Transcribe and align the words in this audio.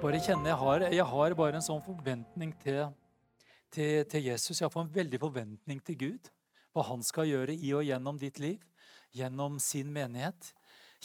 bare 0.00 0.20
kjenner 0.24 0.48
jeg 0.48 0.56
har, 0.56 0.82
jeg 0.94 1.04
har 1.10 1.34
bare 1.36 1.58
en 1.58 1.64
sånn 1.64 1.82
forventning 1.84 2.54
til, 2.62 2.78
til, 3.74 4.06
til 4.08 4.22
Jesus. 4.30 4.60
Jeg 4.60 4.70
har 4.72 4.82
en 4.82 4.94
veldig 4.94 5.20
forventning 5.20 5.82
til 5.84 5.98
Gud. 6.00 6.30
Hva 6.72 6.86
han 6.88 7.04
skal 7.04 7.28
gjøre 7.28 7.52
i 7.52 7.74
og 7.76 7.84
gjennom 7.84 8.16
ditt 8.20 8.40
liv, 8.40 8.62
gjennom 9.12 9.58
sin 9.60 9.90
menighet. 9.92 10.54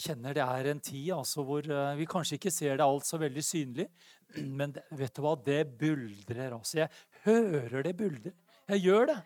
Kjenner 0.00 0.36
det 0.36 0.44
er 0.46 0.70
en 0.70 0.80
tid 0.80 1.12
altså, 1.16 1.44
hvor 1.44 1.68
uh, 1.68 1.92
vi 1.98 2.08
kanskje 2.08 2.38
ikke 2.38 2.54
ser 2.54 2.78
det 2.78 2.86
alt 2.86 3.08
så 3.08 3.20
veldig 3.20 3.44
synlig, 3.44 3.88
men 4.58 4.72
vet 4.96 5.16
du 5.16 5.22
hva? 5.24 5.36
Det 5.44 5.62
buldrer. 5.76 6.56
Altså. 6.56 6.84
Jeg 6.84 6.90
hører 7.28 7.88
det 7.90 7.96
buldre. 8.00 8.36
Jeg 8.72 8.84
gjør 8.86 9.10
det. 9.12 9.22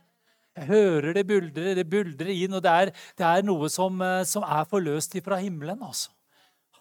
Jeg 0.59 0.67
hører 0.67 1.15
det 1.15 1.29
buldre, 1.29 1.75
det 1.79 1.87
buldrer 1.87 2.33
inn, 2.35 2.59
og 2.59 2.65
det 2.67 2.73
er, 2.75 2.91
det 3.19 3.27
er 3.29 3.47
noe 3.47 3.71
som, 3.71 4.03
uh, 4.03 4.25
som 4.27 4.43
er 4.43 4.67
forløst 4.71 5.15
ifra 5.21 5.39
himmelen. 5.39 5.79
altså. 5.79 6.11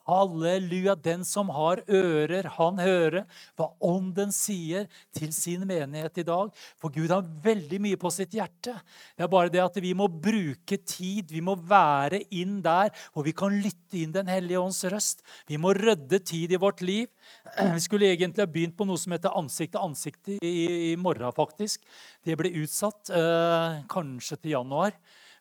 Halleluja. 0.09 0.95
Den 0.99 1.23
som 1.27 1.52
har 1.54 1.81
ører, 1.86 2.50
han 2.58 2.81
hører 2.81 3.26
hva 3.59 3.70
Ånden 3.86 4.34
sier 4.36 4.88
til 5.16 5.31
sin 5.36 5.66
menighet 5.70 6.20
i 6.22 6.27
dag. 6.27 6.52
For 6.81 6.94
Gud 6.94 7.13
har 7.13 7.27
veldig 7.45 7.80
mye 7.86 8.00
på 8.00 8.12
sitt 8.14 8.36
hjerte. 8.36 8.76
Det 9.16 9.26
er 9.26 9.31
bare 9.31 9.53
det 9.53 9.64
at 9.64 9.80
vi 9.81 9.94
må 9.98 10.09
bruke 10.12 10.80
tid. 10.84 11.31
Vi 11.31 11.44
må 11.45 11.55
være 11.55 12.23
inn 12.36 12.59
der 12.66 12.91
hvor 13.14 13.27
vi 13.27 13.36
kan 13.36 13.55
lytte 13.55 14.00
inn 14.00 14.14
Den 14.14 14.27
hellige 14.30 14.59
ånds 14.59 14.84
røst. 14.91 15.23
Vi 15.48 15.58
må 15.62 15.73
rydde 15.77 16.20
tid 16.20 16.52
i 16.53 16.62
vårt 16.62 16.84
liv. 16.86 17.08
Vi 17.76 17.81
skulle 17.81 18.09
egentlig 18.09 18.44
ha 18.44 18.50
begynt 18.50 18.76
på 18.78 18.86
noe 18.88 19.00
som 19.00 19.14
heter 19.14 19.34
Ansikt 19.38 19.73
til 19.73 19.84
ansikt 19.86 20.31
i, 20.36 20.38
i 20.91 20.95
morgen, 21.00 21.30
faktisk. 21.36 21.86
Det 22.26 22.38
ble 22.39 22.52
utsatt 22.64 23.12
eh, 23.14 23.81
kanskje 23.91 24.39
til 24.39 24.55
januar. 24.58 24.95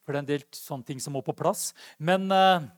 For 0.04 0.14
det 0.14 0.18
er 0.18 0.24
en 0.24 0.30
del 0.30 0.44
sånne 0.56 0.88
ting 0.88 1.00
som 1.04 1.16
må 1.16 1.22
på 1.24 1.36
plass. 1.36 1.70
Men 2.00 2.30
eh, 2.32 2.68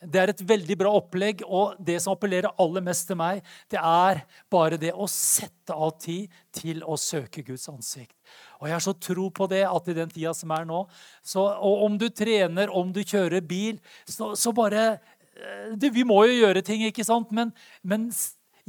det 0.00 0.20
er 0.20 0.30
et 0.32 0.42
veldig 0.48 0.76
bra 0.80 0.92
opplegg, 0.96 1.42
og 1.44 1.76
det 1.84 1.98
som 2.00 2.14
appellerer 2.14 2.54
aller 2.62 2.84
mest 2.84 3.04
til 3.10 3.18
meg, 3.20 3.42
det 3.68 3.80
er 3.80 4.22
bare 4.52 4.78
det 4.80 4.94
å 4.96 5.08
sette 5.10 5.76
av 5.76 5.92
tid 6.00 6.32
til 6.56 6.80
å 6.88 6.96
søke 7.00 7.44
Guds 7.44 7.68
ansikt. 7.68 8.16
Og 8.60 8.68
jeg 8.68 8.76
har 8.78 8.84
så 8.84 8.96
tro 8.96 9.28
på 9.34 9.48
det 9.50 9.66
at 9.68 9.92
i 9.92 9.96
den 9.96 10.12
tida 10.12 10.32
som 10.36 10.52
er 10.56 10.64
nå 10.68 10.84
så, 11.22 11.42
Og 11.42 11.84
om 11.84 11.96
du 11.98 12.08
trener, 12.08 12.70
om 12.70 12.92
du 12.92 13.00
kjører 13.02 13.44
bil, 13.44 13.80
så, 14.08 14.32
så 14.38 14.52
bare 14.56 14.84
eh, 14.94 15.72
det, 15.76 15.92
Vi 15.92 16.04
må 16.06 16.22
jo 16.30 16.38
gjøre 16.46 16.62
ting, 16.64 16.84
ikke 16.86 17.04
sant? 17.04 17.32
Men, 17.34 17.52
men 17.82 18.08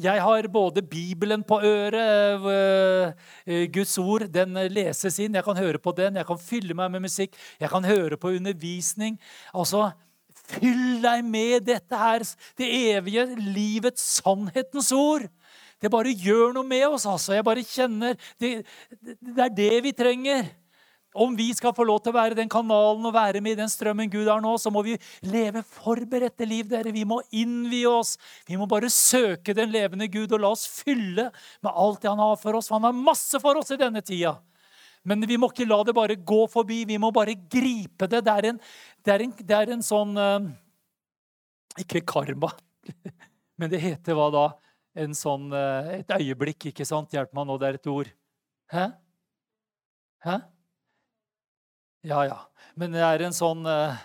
jeg 0.01 0.23
har 0.23 0.47
både 0.51 0.81
Bibelen 0.81 1.43
på 1.47 1.61
øret, 1.63 2.47
eh, 2.51 3.13
eh, 3.45 3.67
Guds 3.71 3.97
ord, 4.01 4.27
den 4.27 4.57
leses 4.73 5.19
inn. 5.19 5.35
Jeg 5.35 5.45
kan 5.45 5.57
høre 5.57 5.79
på 5.79 5.93
den, 5.95 6.15
jeg 6.15 6.27
kan 6.27 6.39
fylle 6.39 6.73
meg 6.73 6.91
med 6.91 7.05
musikk, 7.07 7.37
jeg 7.59 7.69
kan 7.69 7.85
høre 7.85 8.17
på 8.17 8.35
undervisning. 8.35 9.19
Altså, 9.53 9.91
Fyll 10.51 11.01
deg 11.03 11.25
med 11.27 11.67
dette 11.69 11.97
her, 11.97 12.25
det 12.59 12.71
evige 12.95 13.27
livets 13.39 14.03
sannhetens 14.19 14.91
ord. 14.95 15.27
Det 15.81 15.89
bare 15.89 16.13
gjør 16.13 16.53
noe 16.53 16.67
med 16.67 16.85
oss. 16.91 17.07
altså. 17.09 17.33
Jeg 17.33 17.45
bare 17.45 17.65
kjenner 17.65 18.17
det, 18.39 18.61
det 19.01 19.45
er 19.45 19.55
det 19.57 19.77
vi 19.87 19.93
trenger. 19.97 20.49
Om 21.11 21.33
vi 21.35 21.49
skal 21.51 21.73
få 21.75 21.83
lov 21.83 21.99
til 21.99 22.13
å 22.13 22.15
være 22.15 22.37
den 22.37 22.47
kanalen 22.51 23.03
og 23.03 23.11
være 23.11 23.41
med 23.43 23.57
i 23.57 23.59
den 23.59 23.71
strømmen 23.71 24.07
Gud 24.13 24.29
har 24.31 24.39
nå, 24.39 24.53
så 24.61 24.71
må 24.71 24.79
vi 24.85 24.93
leve 25.27 25.59
forberedte 25.67 26.47
liv. 26.47 26.69
dere. 26.71 26.93
Vi 26.95 27.03
må 27.03 27.19
innvie 27.35 27.89
oss. 27.89 28.15
Vi 28.47 28.55
må 28.55 28.67
bare 28.69 28.87
søke 28.87 29.55
den 29.57 29.73
levende 29.73 30.07
Gud 30.07 30.31
og 30.31 30.39
la 30.39 30.53
oss 30.55 30.63
fylle 30.71 31.27
med 31.59 31.73
alt 31.73 31.99
det 31.99 32.13
han 32.13 32.23
har 32.23 32.39
for 32.39 32.55
oss. 32.55 32.69
For 32.71 32.79
han 32.79 32.87
har 32.87 33.03
masse 33.09 33.43
for 33.43 33.59
oss 33.59 33.73
i 33.75 33.81
denne 33.81 33.99
tida. 34.05 34.37
Men 35.07 35.25
vi 35.25 35.37
må 35.41 35.49
ikke 35.49 35.65
la 35.65 35.79
det 35.85 35.95
bare 35.97 36.15
gå 36.15 36.41
forbi. 36.51 36.83
Vi 36.89 36.99
må 37.01 37.09
bare 37.13 37.33
gripe 37.35 38.07
det. 38.09 38.21
Det 38.25 38.33
er 38.33 38.49
en, 38.51 38.59
det 39.01 39.13
er 39.13 39.23
en, 39.25 39.33
det 39.39 39.57
er 39.57 39.73
en 39.73 39.85
sånn 39.85 40.13
uh, 40.19 40.49
Ikke 41.81 42.03
karma, 42.05 42.51
men 43.59 43.71
det 43.71 43.81
heter 43.81 44.17
hva 44.17 44.29
da? 44.33 44.45
En 45.01 45.15
sånn, 45.17 45.49
uh, 45.55 45.89
et 45.95 46.11
øyeblikk, 46.17 46.69
ikke 46.69 46.85
sant? 46.85 47.13
Hjelp 47.15 47.33
meg 47.37 47.47
nå, 47.47 47.57
det 47.61 47.69
er 47.69 47.79
et 47.79 47.89
ord. 47.89 48.11
Hæ? 48.71 48.87
Hæ? 50.25 50.37
Ja, 52.05 52.23
ja. 52.27 52.39
Men 52.77 52.93
det 52.93 53.03
er 53.05 53.25
en 53.25 53.35
sånn 53.35 53.65
uh, 53.67 53.97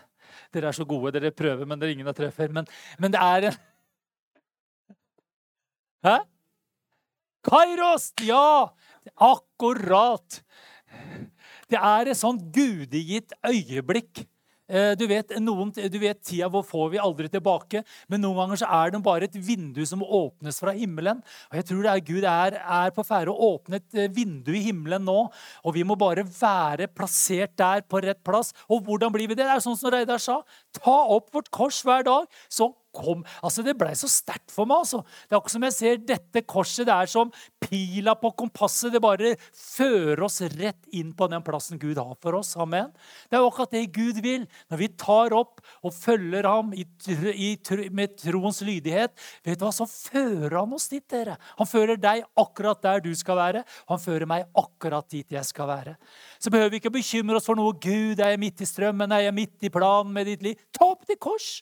Dere 0.54 0.70
er 0.70 0.76
så 0.76 0.86
gode, 0.88 1.12
dere 1.12 1.32
prøver, 1.34 1.68
men 1.68 1.80
det 1.80 1.88
er 1.88 1.92
ingen 1.96 2.06
dere 2.08 2.16
treffer. 2.16 2.52
Men, 2.54 2.68
men 3.02 3.12
det 3.12 3.20
er 3.20 3.50
en 3.50 3.58
Hæ? 6.06 6.16
Kairos! 7.46 8.12
Ja! 8.26 8.72
Akkurat! 9.22 10.40
Det 11.70 11.78
er 11.82 12.10
et 12.10 12.18
sånt 12.18 12.42
gudegitt 12.54 13.34
øyeblikk. 13.46 14.26
Eh, 14.66 14.96
du 14.98 15.04
vet, 15.06 15.30
noen, 15.38 15.70
du 15.70 15.98
vet, 16.02 16.18
Tida 16.26 16.48
hvor 16.50 16.64
får 16.66 16.88
vi 16.94 16.98
aldri 16.98 17.28
tilbake, 17.30 17.84
men 18.10 18.22
noen 18.22 18.40
ganger 18.40 18.58
så 18.58 18.70
er 18.80 18.90
det 18.90 19.00
bare 19.06 19.28
et 19.28 19.36
vindu 19.38 19.78
som 19.86 20.02
åpnes 20.02 20.58
fra 20.62 20.74
himmelen. 20.74 21.20
Og 21.52 21.58
jeg 21.60 21.68
tror 21.68 21.84
det 21.84 21.92
er 21.92 22.06
Gud 22.08 22.26
er, 22.26 22.58
er 22.58 22.94
på 22.94 23.04
ferde 23.06 23.34
å 23.34 23.52
åpne 23.52 23.78
et 23.78 23.98
eh, 23.98 24.10
vindu 24.10 24.50
i 24.56 24.64
himmelen 24.66 25.06
nå. 25.06 25.18
Og 25.62 25.76
vi 25.76 25.86
må 25.86 25.98
bare 25.98 26.26
være 26.26 26.90
plassert 26.90 27.54
der 27.58 27.86
på 27.86 28.02
rett 28.02 28.22
plass. 28.26 28.52
Og 28.66 28.82
hvordan 28.86 29.14
blir 29.14 29.30
vi 29.30 29.38
det? 29.38 29.46
Det 29.46 29.54
er 29.54 29.62
sånn 29.62 29.78
som 29.78 29.92
Reidar 29.94 30.22
sa. 30.22 30.40
Ta 30.80 30.98
opp 31.14 31.30
vårt 31.34 31.52
kors 31.54 31.84
hver 31.86 32.06
dag. 32.06 32.26
Så 32.50 32.72
kom 32.96 33.24
Altså, 33.44 33.64
Det 33.66 33.76
blei 33.78 33.92
så 33.98 34.08
sterkt 34.10 34.52
for 34.52 34.68
meg. 34.68 34.84
altså. 34.84 35.02
Det 35.26 35.34
er 35.34 35.38
akkurat 35.38 35.56
som 35.56 35.66
jeg 35.66 35.76
ser 35.76 36.02
dette 36.08 36.42
korset. 36.48 36.86
Det 36.88 36.94
er 36.94 37.10
som 37.10 37.32
pila 37.62 38.14
på 38.18 38.32
kompasset. 38.38 38.92
Det 38.94 39.02
bare 39.02 39.34
fører 39.52 40.22
oss 40.26 40.40
rett 40.56 40.88
inn 40.96 41.12
på 41.16 41.28
den 41.30 41.44
plassen 41.46 41.80
Gud 41.82 42.00
har 42.00 42.16
for 42.22 42.38
oss. 42.38 42.54
Amen. 42.56 42.92
Det 43.28 43.36
er 43.38 43.44
jo 43.44 43.50
akkurat 43.50 43.74
det 43.76 43.84
Gud 43.94 44.20
vil. 44.24 44.46
Når 44.70 44.80
vi 44.82 44.88
tar 44.88 45.36
opp 45.36 45.60
og 45.82 45.94
følger 45.94 46.48
ham 46.48 46.72
i, 46.76 46.86
i, 47.32 47.50
med 47.90 48.16
troens 48.20 48.62
lydighet, 48.66 49.14
vet 49.44 49.60
du 49.60 49.66
hva, 49.66 49.72
så 49.74 49.86
fører 49.88 50.58
han 50.60 50.74
oss 50.76 50.88
dit, 50.92 51.04
dere. 51.10 51.36
Han 51.60 51.68
fører 51.70 52.00
deg 52.00 52.24
akkurat 52.38 52.82
der 52.82 53.04
du 53.04 53.12
skal 53.18 53.40
være. 53.40 53.64
Han 53.90 54.02
fører 54.02 54.28
meg 54.30 54.46
akkurat 54.56 55.08
dit 55.12 55.36
jeg 55.36 55.44
skal 55.48 55.70
være. 55.70 55.96
Så 56.40 56.52
behøver 56.52 56.74
vi 56.74 56.82
ikke 56.82 56.94
bekymre 56.98 57.40
oss 57.40 57.48
for 57.48 57.58
noe. 57.58 57.74
Gud, 57.76 58.20
er 58.20 58.34
jeg 58.34 58.42
midt 58.42 58.62
i 58.64 58.68
strømmen? 58.68 59.12
Er 59.12 59.28
jeg 59.28 59.36
midt 59.36 59.66
i 59.66 59.72
planen 59.72 60.12
med 60.14 60.30
ditt 60.30 60.44
liv? 60.46 60.60
Ta 60.74 60.92
opp 60.92 61.06
ditt 61.08 61.20
kors! 61.22 61.56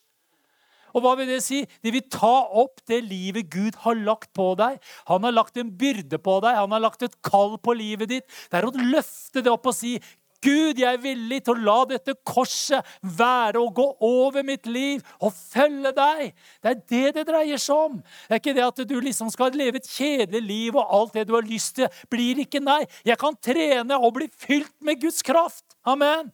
Og 0.95 1.05
hva 1.05 1.15
vil 1.19 1.31
det 1.31 1.43
si? 1.45 1.63
Det 1.83 1.93
vil 1.95 2.07
ta 2.13 2.35
opp 2.63 2.83
det 2.91 3.03
livet 3.05 3.51
Gud 3.53 3.79
har 3.85 3.99
lagt 3.99 4.33
på 4.37 4.53
deg. 4.59 4.79
Han 5.11 5.27
har 5.27 5.35
lagt 5.35 5.59
en 5.61 5.73
byrde 5.79 6.21
på 6.23 6.41
deg, 6.45 6.61
han 6.63 6.75
har 6.75 6.85
lagt 6.87 7.03
et 7.03 7.17
kall 7.27 7.59
på 7.59 7.75
livet 7.77 8.13
ditt. 8.15 8.29
Det 8.51 8.61
er 8.61 8.69
å 8.69 8.75
løfte 8.75 9.43
det 9.43 9.53
opp 9.53 9.73
og 9.73 9.77
si 9.77 9.99
Gud, 10.45 10.77
jeg 10.77 10.91
er 10.91 11.01
villig 11.01 11.39
til 11.45 11.55
å 11.55 11.63
la 11.65 11.77
dette 11.89 12.13
korset 12.27 12.85
være 13.17 13.63
og 13.63 13.79
gå 13.79 13.87
over 14.05 14.45
mitt 14.45 14.69
liv 14.69 15.01
og 15.25 15.33
følge 15.33 15.95
deg. 15.97 16.35
Det 16.61 16.73
er 16.73 16.83
det 16.93 17.05
det 17.17 17.27
dreier 17.31 17.61
seg 17.61 17.87
om. 17.89 17.99
Det 18.27 18.37
er 18.37 18.43
ikke 18.43 18.57
det 18.59 18.67
at 18.67 18.85
du 18.91 18.97
liksom 19.01 19.33
skal 19.33 19.57
leve 19.57 19.81
et 19.81 19.89
kjedelig 19.89 20.45
liv 20.45 20.77
og 20.77 20.97
alt 20.99 21.17
det 21.17 21.27
du 21.31 21.37
har 21.39 21.49
lyst 21.49 21.79
til, 21.81 21.89
blir 22.13 22.45
ikke 22.45 22.61
nei. 22.61 22.83
Jeg 23.09 23.21
kan 23.21 23.37
trene 23.41 23.97
og 23.97 24.19
bli 24.19 24.29
fylt 24.29 24.75
med 24.85 25.01
Guds 25.01 25.25
kraft. 25.25 25.65
Amen. 25.89 26.29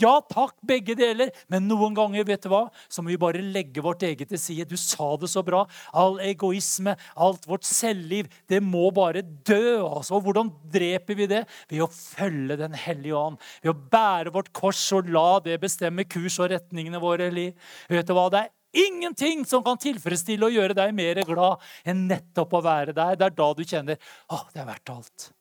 Ja 0.00 0.14
takk, 0.24 0.54
begge 0.64 0.94
deler. 0.96 1.32
Men 1.52 1.66
noen 1.68 1.96
ganger 1.96 2.24
vet 2.28 2.44
du 2.44 2.50
hva, 2.52 2.62
så 2.88 3.02
må 3.02 3.12
vi 3.12 3.18
bare 3.20 3.42
legge 3.44 3.84
vårt 3.84 4.04
eget 4.06 4.30
til 4.32 4.40
side. 4.40 4.68
Du 4.70 4.78
sa 4.80 5.10
det 5.20 5.28
så 5.32 5.42
bra. 5.44 5.64
All 5.92 6.16
egoisme, 6.24 6.94
alt 7.16 7.44
vårt 7.48 7.66
selvliv, 7.68 8.30
det 8.48 8.62
må 8.64 8.88
bare 8.94 9.22
dø. 9.22 9.82
altså. 9.84 10.16
Og 10.16 10.28
hvordan 10.28 10.52
dreper 10.72 11.18
vi 11.18 11.28
det? 11.30 11.44
Ved 11.68 11.84
å 11.84 11.90
følge 11.92 12.56
Den 12.62 12.74
hellige 12.78 13.18
ånd. 13.18 13.38
Ved 13.62 13.72
å 13.72 13.78
bære 13.92 14.32
vårt 14.32 14.52
kors 14.56 14.80
og 14.96 15.10
la 15.12 15.40
det 15.44 15.60
bestemme 15.60 16.04
kurs 16.08 16.38
og 16.40 16.50
retningene 16.52 17.00
våre 17.02 17.28
i 17.28 17.36
liv. 17.36 17.70
Vet 17.90 18.08
du 18.08 18.14
hva? 18.16 18.28
Det 18.32 18.44
er 18.46 18.86
ingenting 18.86 19.44
som 19.48 19.64
kan 19.64 19.80
tilfredsstille 19.80 20.48
og 20.48 20.56
gjøre 20.56 20.76
deg 20.78 20.96
mer 20.96 21.20
glad 21.28 21.60
enn 21.84 22.06
nettopp 22.08 22.56
å 22.56 22.64
være 22.64 22.96
der. 22.96 23.18
Det 23.18 23.28
er 23.28 23.38
da 23.42 23.52
du 23.52 23.64
kjenner 23.64 24.00
å, 24.28 24.42
det 24.54 24.64
er 24.64 24.68
verdt 24.72 24.94
alt. 24.96 25.32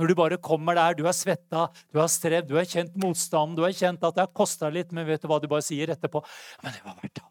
Når 0.00 0.10
du 0.10 0.14
bare 0.18 0.38
kommer 0.42 0.74
der, 0.74 0.96
du 0.98 1.04
har 1.06 1.14
svetta, 1.14 1.68
du 1.92 2.00
har 2.00 2.10
strevd, 2.10 2.48
du 2.50 2.56
har 2.58 2.66
kjent 2.66 2.96
motstanden, 2.98 3.54
du 3.58 3.62
har 3.62 3.74
kjent 3.74 4.02
at 4.02 4.16
det 4.16 4.24
har 4.24 4.34
kosta 4.34 4.70
litt, 4.72 4.90
men 4.94 5.06
vet 5.06 5.22
du 5.22 5.28
hva 5.30 5.38
du 5.42 5.46
bare 5.50 5.64
sier 5.64 5.92
etterpå? 5.94 6.22
Men 6.64 6.74
det 6.74 6.82
var 6.82 6.98
verdt 6.98 7.22
alt. 7.22 7.30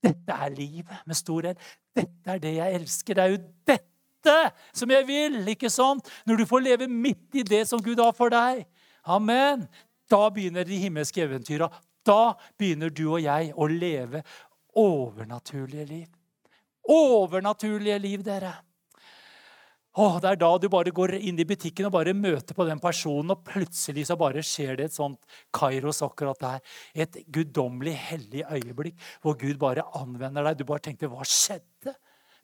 Dette 0.00 0.36
er 0.46 0.54
livet 0.56 1.02
med 1.04 1.18
stor 1.18 1.50
L. 1.50 1.58
Dette 1.96 2.32
er 2.32 2.40
det 2.40 2.54
jeg 2.56 2.78
elsker. 2.80 3.16
Det 3.18 3.24
er 3.24 3.34
jo 3.34 3.40
dette 3.68 4.36
som 4.76 4.94
jeg 4.94 5.06
vil, 5.08 5.36
ikke 5.52 5.68
sant? 5.72 6.08
Når 6.28 6.40
du 6.40 6.46
får 6.48 6.64
leve 6.64 6.88
midt 6.88 7.36
i 7.36 7.44
det 7.44 7.66
som 7.68 7.82
Gud 7.84 8.00
har 8.00 8.16
for 8.16 8.32
deg. 8.32 8.64
Amen. 9.04 9.66
Da 10.10 10.22
begynner 10.32 10.64
de 10.64 10.80
himmelske 10.80 11.22
eventyra. 11.26 11.68
Da 12.06 12.32
begynner 12.58 12.88
du 12.88 13.04
og 13.10 13.20
jeg 13.20 13.52
å 13.52 13.68
leve 13.68 14.24
overnaturlige 14.80 15.84
liv. 15.84 16.08
Overnaturlige 16.88 18.00
liv, 18.00 18.24
dere. 18.24 18.54
Åh, 20.00 20.16
det 20.22 20.30
er 20.30 20.38
da 20.40 20.48
du 20.56 20.68
bare 20.72 20.92
går 20.94 21.16
inn 21.18 21.40
i 21.42 21.44
butikken 21.44 21.88
og 21.88 21.92
bare 21.92 22.14
møter 22.16 22.56
på 22.56 22.64
den 22.64 22.80
personen, 22.80 23.34
og 23.34 23.42
plutselig 23.44 24.06
så 24.08 24.16
bare 24.20 24.44
skjer 24.46 24.78
det 24.78 24.86
et 24.88 24.96
sånt 24.96 25.18
kairos 25.56 26.00
akkurat 26.06 26.40
der. 26.40 26.62
Et 27.04 27.18
guddommelig, 27.28 27.96
hellig 28.08 28.46
øyeblikk 28.46 28.96
hvor 29.20 29.36
Gud 29.40 29.58
bare 29.60 29.84
anvender 29.98 30.46
deg. 30.46 30.60
Du 30.60 30.64
bare 30.64 30.84
tenkte 30.86 31.10
'Hva 31.10 31.26
skjedde?' 31.26 31.96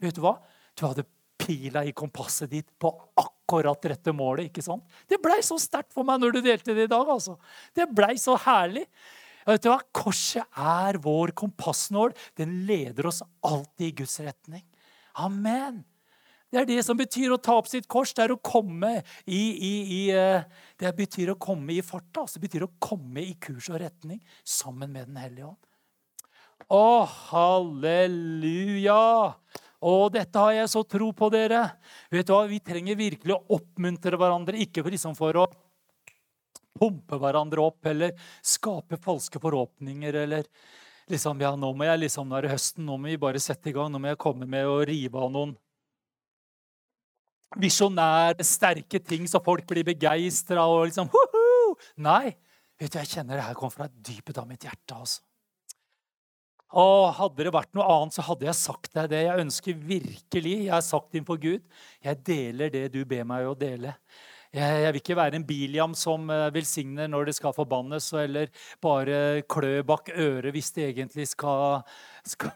Vet 0.02 0.18
du 0.18 0.20
hva? 0.20 0.36
Du 0.76 0.84
hadde 0.84 1.06
pila 1.38 1.84
i 1.84 1.94
kompasset 1.96 2.50
ditt 2.50 2.68
på 2.78 2.90
akkurat 3.16 3.88
rette 3.88 4.12
målet. 4.12 4.50
ikke 4.50 4.62
sant? 4.64 4.84
Det 5.08 5.22
blei 5.22 5.40
så 5.40 5.56
sterkt 5.56 5.94
for 5.94 6.04
meg 6.04 6.20
når 6.20 6.32
du 6.36 6.40
delte 6.42 6.74
det 6.74 6.84
i 6.84 6.92
dag. 6.92 7.08
altså. 7.08 7.38
Det 7.74 7.88
blei 7.88 8.16
så 8.20 8.36
herlig. 8.36 8.84
Vet 9.46 9.62
du 9.62 9.70
hva? 9.70 9.80
Korset 9.94 10.44
er 10.58 10.98
vår 10.98 11.32
kompassnål. 11.32 12.12
Den 12.36 12.66
leder 12.66 13.06
oss 13.06 13.22
alltid 13.42 13.86
i 13.86 13.96
Guds 14.02 14.20
retning. 14.20 14.64
Amen. 15.14 15.84
Det 16.52 16.60
er 16.60 16.68
det 16.68 16.82
som 16.86 16.98
betyr 16.98 17.34
å 17.34 17.40
ta 17.42 17.56
opp 17.58 17.68
sitt 17.68 17.88
kors. 17.90 18.12
Det 18.14 18.22
er 18.24 18.34
å 18.36 18.40
komme 18.42 19.00
i, 19.26 19.40
i, 19.40 19.72
i 19.98 20.00
eh, 20.14 20.46
Det 20.78 20.92
betyr 20.96 21.34
å 21.34 21.40
komme 21.40 21.74
i 21.74 21.82
farta. 21.84 22.26
Det 22.32 22.42
betyr 22.44 22.66
å 22.68 22.74
komme 22.82 23.24
i 23.24 23.34
kurs 23.42 23.70
og 23.72 23.80
retning 23.82 24.20
sammen 24.44 24.92
med 24.94 25.10
Den 25.10 25.18
hellige 25.24 25.50
ånd. 25.50 25.62
Å, 26.72 27.04
halleluja! 27.30 29.02
Å, 29.86 29.92
dette 30.10 30.40
har 30.40 30.54
jeg 30.56 30.70
så 30.72 30.82
tro 30.88 31.10
på, 31.14 31.28
dere. 31.30 31.60
Vet 32.10 32.26
du 32.26 32.32
hva? 32.32 32.46
Vi 32.48 32.62
trenger 32.64 32.98
virkelig 32.98 33.36
å 33.36 33.58
oppmuntre 33.58 34.18
hverandre, 34.18 34.62
ikke 34.64 34.86
liksom 34.88 35.14
for 35.18 35.42
å 35.42 35.44
pumpe 36.76 37.18
hverandre 37.20 37.62
opp 37.62 37.86
eller 37.88 38.16
skape 38.44 38.98
falske 39.00 39.40
forhåpninger 39.40 40.18
eller 40.24 40.48
liksom, 41.08 41.40
ja, 41.40 41.54
nå 41.56 41.70
må 41.76 41.86
jeg 41.88 42.02
liksom, 42.02 42.28
nå 42.28 42.36
er 42.38 42.46
det 42.46 42.56
høsten, 42.56 42.84
nå 42.88 42.98
må 43.00 43.12
vi 43.12 43.20
bare 43.20 43.40
sette 43.40 43.70
i 43.70 43.76
gang, 43.76 43.92
nå 43.92 44.00
må 44.02 44.10
jeg 44.10 44.20
komme 44.20 44.48
med 44.50 44.68
å 44.68 44.82
rive 44.88 45.22
av 45.22 45.32
noen 45.32 45.54
visjonære, 47.60 48.44
sterke 48.46 49.00
ting 49.02 49.26
så 49.30 49.40
folk 49.44 49.66
blir 49.70 49.86
begeistra 49.86 50.66
og 50.70 50.86
liksom 50.88 51.10
Hoho! 51.12 51.76
Nei. 52.02 52.36
Vet 52.76 52.92
du, 52.92 52.98
Jeg 53.00 53.12
kjenner 53.14 53.38
det 53.38 53.46
her 53.46 53.56
kommer 53.56 53.72
fra 53.72 53.88
dypet 53.88 54.38
av 54.38 54.48
mitt 54.48 54.64
hjerte. 54.66 54.94
altså. 54.94 55.22
Og 56.76 57.14
Hadde 57.16 57.46
det 57.46 57.54
vært 57.54 57.72
noe 57.78 57.86
annet, 57.88 58.16
så 58.16 58.24
hadde 58.26 58.48
jeg 58.48 58.58
sagt 58.58 58.92
deg 58.96 59.10
det. 59.12 59.22
Jeg 59.28 59.44
ønsker 59.46 59.84
virkelig, 59.92 60.56
jeg 60.66 60.74
har 60.74 60.84
sagt 60.84 61.14
innenfor 61.14 61.38
Gud, 61.40 61.62
jeg 62.04 62.22
deler 62.26 62.72
det 62.74 62.88
du 62.92 63.04
ber 63.08 63.24
meg 63.28 63.46
å 63.46 63.54
dele. 63.56 63.94
Jeg, 64.52 64.82
jeg 64.82 64.92
vil 64.92 65.00
ikke 65.02 65.18
være 65.18 65.38
en 65.38 65.46
Biliam 65.46 65.94
som 65.96 66.30
eh, 66.32 66.48
velsigner 66.54 67.08
når 67.10 67.30
det 67.30 67.36
skal 67.38 67.54
forbannes, 67.56 68.10
eller 68.16 68.52
bare 68.82 69.42
klø 69.48 69.80
bak 69.86 70.12
øret 70.12 70.52
hvis 70.54 70.72
det 70.76 70.90
egentlig 70.90 71.28
skal, 71.32 71.82
skal 72.26 72.54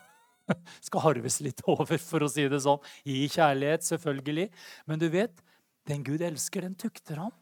skal 0.87 1.05
harves 1.05 1.41
litt 1.44 1.62
over, 1.69 2.00
for 2.02 2.26
å 2.26 2.31
si 2.31 2.47
det 2.50 2.62
sånn. 2.64 2.82
I 3.05 3.25
kjærlighet, 3.31 3.87
selvfølgelig. 3.87 4.49
Men 4.91 5.02
du 5.02 5.08
vet, 5.12 5.44
den 5.88 6.05
Gud 6.06 6.23
elsker, 6.25 6.67
den 6.67 6.76
tukter 6.79 7.23
han. 7.23 7.35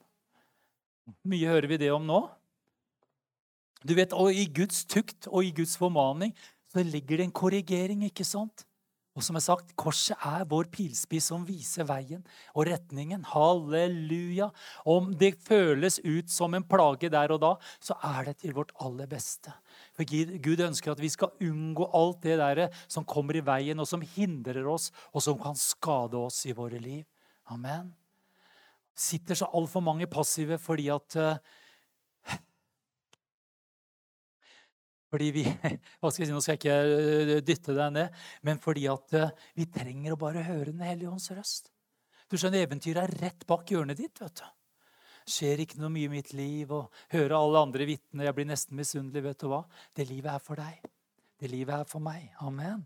Mye 1.29 1.49
hører 1.49 1.71
vi 1.71 1.81
det 1.81 1.91
om 1.95 2.05
nå. 2.05 2.23
Du 3.87 3.95
vet, 3.97 4.13
og 4.13 4.35
I 4.35 4.49
Guds 4.53 4.85
tukt 4.91 5.29
og 5.31 5.47
i 5.47 5.53
Guds 5.55 5.77
formaning 5.81 6.35
så 6.69 6.83
ligger 6.85 7.21
det 7.21 7.29
en 7.29 7.35
korrigering. 7.35 8.05
ikke 8.09 8.27
sant? 8.27 8.68
Og 9.19 9.25
som 9.27 9.35
jeg 9.35 9.49
sagt, 9.49 9.73
Korset 9.75 10.15
er 10.23 10.45
vår 10.47 10.69
pilspiss 10.71 11.33
som 11.33 11.43
viser 11.43 11.83
veien 11.89 12.21
og 12.53 12.69
retningen. 12.69 13.25
Halleluja! 13.27 14.47
Om 14.87 15.11
det 15.19 15.33
føles 15.43 15.99
ut 16.05 16.31
som 16.31 16.55
en 16.55 16.63
plage 16.63 17.11
der 17.11 17.35
og 17.35 17.41
da, 17.43 17.51
så 17.83 17.97
er 18.07 18.29
det 18.29 18.37
til 18.45 18.55
vårt 18.55 18.71
aller 18.79 19.11
beste. 19.11 19.51
For 19.99 20.07
Gud 20.07 20.63
ønsker 20.69 20.95
at 20.95 21.03
vi 21.03 21.11
skal 21.11 21.35
unngå 21.43 21.91
alt 21.99 22.23
det 22.29 22.39
der 22.39 22.69
som 22.87 23.07
kommer 23.09 23.35
i 23.35 23.43
veien, 23.43 23.83
og 23.83 23.91
som 23.91 24.07
hindrer 24.15 24.63
oss, 24.71 24.93
og 25.11 25.25
som 25.27 25.41
kan 25.43 25.59
skade 25.59 26.15
oss 26.15 26.45
i 26.47 26.55
våre 26.55 26.79
liv. 26.79 27.03
Amen. 27.51 27.91
Sitter 28.95 29.35
så 29.39 29.51
altfor 29.51 29.83
mange 29.83 30.07
passive 30.11 30.61
fordi 30.63 30.93
at 30.95 31.19
Fordi 35.09 35.31
vi 35.33 35.45
hva 36.01 36.11
skal 36.13 36.25
jeg 36.25 36.31
si, 36.31 36.37
Nå 36.37 36.43
skal 36.45 36.57
jeg 36.57 36.61
ikke 36.61 36.77
øh, 36.85 37.35
dytte 37.47 37.77
deg 37.77 37.95
ned, 37.97 38.23
men 38.45 38.61
fordi 38.63 38.87
at 38.93 39.17
øh, 39.17 39.35
vi 39.57 39.69
trenger 39.73 40.15
å 40.15 40.21
bare 40.21 40.45
høre 40.47 40.73
Den 40.73 40.85
hellige 40.85 41.11
ånds 41.13 41.31
røst. 41.33 41.73
Du 42.29 42.37
skjønner, 42.37 42.67
Eventyret 42.67 43.07
er 43.07 43.15
rett 43.23 43.47
bak 43.49 43.71
hjørnet 43.73 43.97
ditt. 44.01 44.21
vet 44.21 44.43
du. 44.43 44.47
Skjer 45.29 45.63
ikke 45.65 45.81
noe 45.81 45.93
mye 45.93 46.09
i 46.09 46.13
mitt 46.13 46.35
liv, 46.37 46.71
og 46.73 46.93
høre 47.13 47.37
alle 47.37 47.65
andre 47.67 47.89
vitne. 47.89 48.25
Jeg 48.25 48.37
blir 48.37 48.49
nesten 48.49 48.77
misunnelig. 48.77 49.25
vet 49.25 49.41
du 49.41 49.49
hva? 49.53 49.63
Det 49.97 50.09
livet 50.09 50.35
er 50.35 50.45
for 50.45 50.61
deg. 50.61 50.85
Det 51.41 51.51
livet 51.53 51.75
er 51.75 51.89
for 51.89 52.05
meg. 52.05 52.29
Amen. 52.45 52.85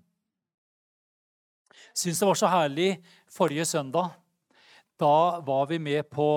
Syns 1.97 2.21
det 2.21 2.29
var 2.29 2.39
så 2.39 2.51
herlig 2.53 2.91
forrige 3.31 3.67
søndag. 3.67 4.13
Da 5.01 5.41
var 5.41 5.67
vi 5.71 5.79
med 5.79 6.07
på 6.11 6.29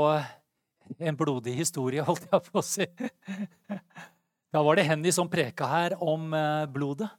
en 1.00 1.18
blodig 1.18 1.56
historie, 1.60 2.02
holdt 2.08 2.30
jeg 2.32 2.46
på 2.50 2.62
å 2.62 2.66
si. 2.66 2.88
Da 4.56 4.62
var 4.64 4.78
det 4.80 4.86
Henny 4.88 5.12
som 5.12 5.28
preka 5.28 5.68
her 5.68 5.98
om 6.00 6.30
eh, 6.32 6.66
blodet. 6.72 7.10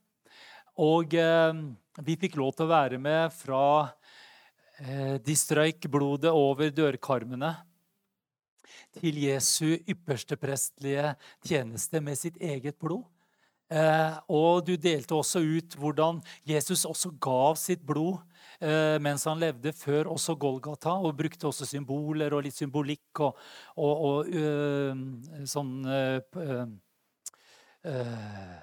Og 0.80 1.12
eh, 1.20 1.58
vi 2.06 2.14
fikk 2.16 2.38
lov 2.40 2.54
til 2.56 2.64
å 2.64 2.70
være 2.70 2.96
med 2.96 3.34
fra 3.36 3.64
eh, 4.80 5.18
De 5.20 5.34
strøyk 5.36 5.84
blodet 5.92 6.32
over 6.32 6.72
dørkarmene 6.72 7.50
til 8.96 9.18
Jesu 9.20 9.74
ypperste 9.84 10.38
prestlige 10.40 11.10
tjeneste 11.44 12.00
med 12.00 12.16
sitt 12.16 12.40
eget 12.40 12.78
blod. 12.80 13.04
og 14.32 14.64
du 14.64 14.76
delte 14.78 15.14
også 15.14 15.40
ut 15.42 15.74
hvordan 15.76 16.22
Jesus 16.46 16.86
også 16.86 17.10
gav 17.20 17.58
sitt 17.60 17.82
blod 17.84 18.22
mens 19.02 19.26
han 19.26 19.42
levde, 19.42 19.72
før 19.74 20.12
også 20.14 20.36
Golgata, 20.38 20.94
og 20.94 21.16
brukte 21.18 21.48
også 21.50 21.66
symboler 21.66 22.32
og 22.32 22.46
litt 22.46 22.56
symbolikk 22.56 23.20
og, 23.26 23.36
og, 23.76 24.30
og 24.30 25.44
sånn 25.50 25.74
Eh, 27.86 28.58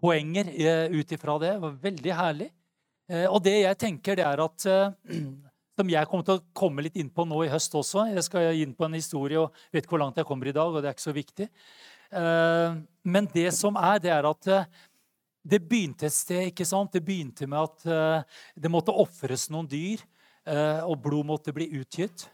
poenger 0.00 0.46
eh, 0.66 0.90
ut 0.90 1.12
ifra 1.12 1.38
det. 1.38 1.52
Det 1.52 1.58
var 1.58 1.78
veldig 1.82 2.14
herlig. 2.14 2.48
Eh, 3.10 3.26
og 3.26 3.42
det 3.42 3.56
jeg 3.56 3.78
tenker, 3.80 4.18
det 4.18 4.26
er 4.26 4.42
at 4.44 4.68
Som 5.78 5.90
jeg 5.92 6.08
kommer 6.10 6.26
til 6.26 6.40
å 6.40 6.42
komme 6.58 6.82
litt 6.82 6.96
inn 6.98 7.10
på 7.14 7.22
nå 7.22 7.44
i 7.46 7.50
høst 7.52 7.74
også. 7.78 8.08
Jeg 8.10 8.24
skal 8.26 8.48
inn 8.58 8.72
på 8.74 8.88
en 8.88 8.96
historie 8.98 9.38
og 9.38 9.54
vet 9.70 9.86
hvor 9.86 10.00
langt 10.02 10.16
jeg 10.18 10.26
kommer 10.26 10.48
i 10.50 10.54
dag, 10.56 10.72
og 10.74 10.82
det 10.82 10.88
er 10.90 10.96
ikke 10.96 11.04
så 11.04 11.14
viktig. 11.14 11.46
Men 13.06 13.28
det 13.30 13.52
som 13.54 13.78
er, 13.78 14.00
det 14.02 14.10
er 14.10 14.26
at 14.26 14.48
det 15.46 15.60
begynte 15.70 16.08
et 16.08 16.16
sted. 16.16 16.48
ikke 16.50 16.66
sant? 16.66 16.90
Det 16.90 17.04
begynte 17.06 17.46
med 17.46 17.62
at 17.62 18.26
det 18.58 18.72
måtte 18.74 18.90
ofres 18.90 19.46
noen 19.54 19.70
dyr, 19.70 20.02
og 20.82 20.98
blod 21.04 21.30
måtte 21.30 21.54
bli 21.54 21.70
utgitt. 21.78 22.26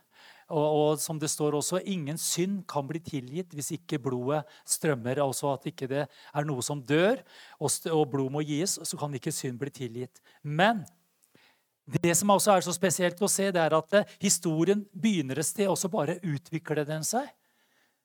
Og, 0.54 0.64
og, 0.78 0.98
som 1.02 1.18
det 1.18 1.30
står 1.32 1.56
også, 1.58 1.82
ingen 1.90 2.18
synd 2.20 2.62
kan 2.70 2.86
bli 2.86 3.00
tilgitt 3.02 3.54
hvis 3.56 3.72
ikke 3.74 3.98
blodet 4.02 4.44
strømmer. 4.68 5.18
Altså 5.24 5.50
at 5.54 5.66
ikke 5.70 5.90
det 5.90 6.04
er 6.06 6.46
noe 6.46 6.62
som 6.62 6.82
dør, 6.82 7.22
og, 7.58 7.72
og 7.90 8.04
blod 8.12 8.34
må 8.36 8.44
gis, 8.46 8.78
så 8.78 9.00
kan 9.00 9.14
ikke 9.18 9.34
synd 9.34 9.58
bli 9.60 9.72
tilgitt. 9.74 10.22
Men 10.42 10.84
det 11.84 12.14
som 12.16 12.30
også 12.32 12.54
er 12.54 12.64
så 12.64 12.72
spesielt 12.72 13.18
å 13.20 13.28
se, 13.28 13.50
det 13.52 13.60
er 13.60 13.74
at 13.76 13.96
eh, 13.98 14.12
historien 14.22 14.86
begynner 14.94 15.40
et 15.40 15.48
sted, 15.48 15.66
og 15.68 15.76
så 15.76 15.90
bare 15.92 16.16
utvikler 16.22 16.86
den 16.88 17.04
seg. 17.04 17.26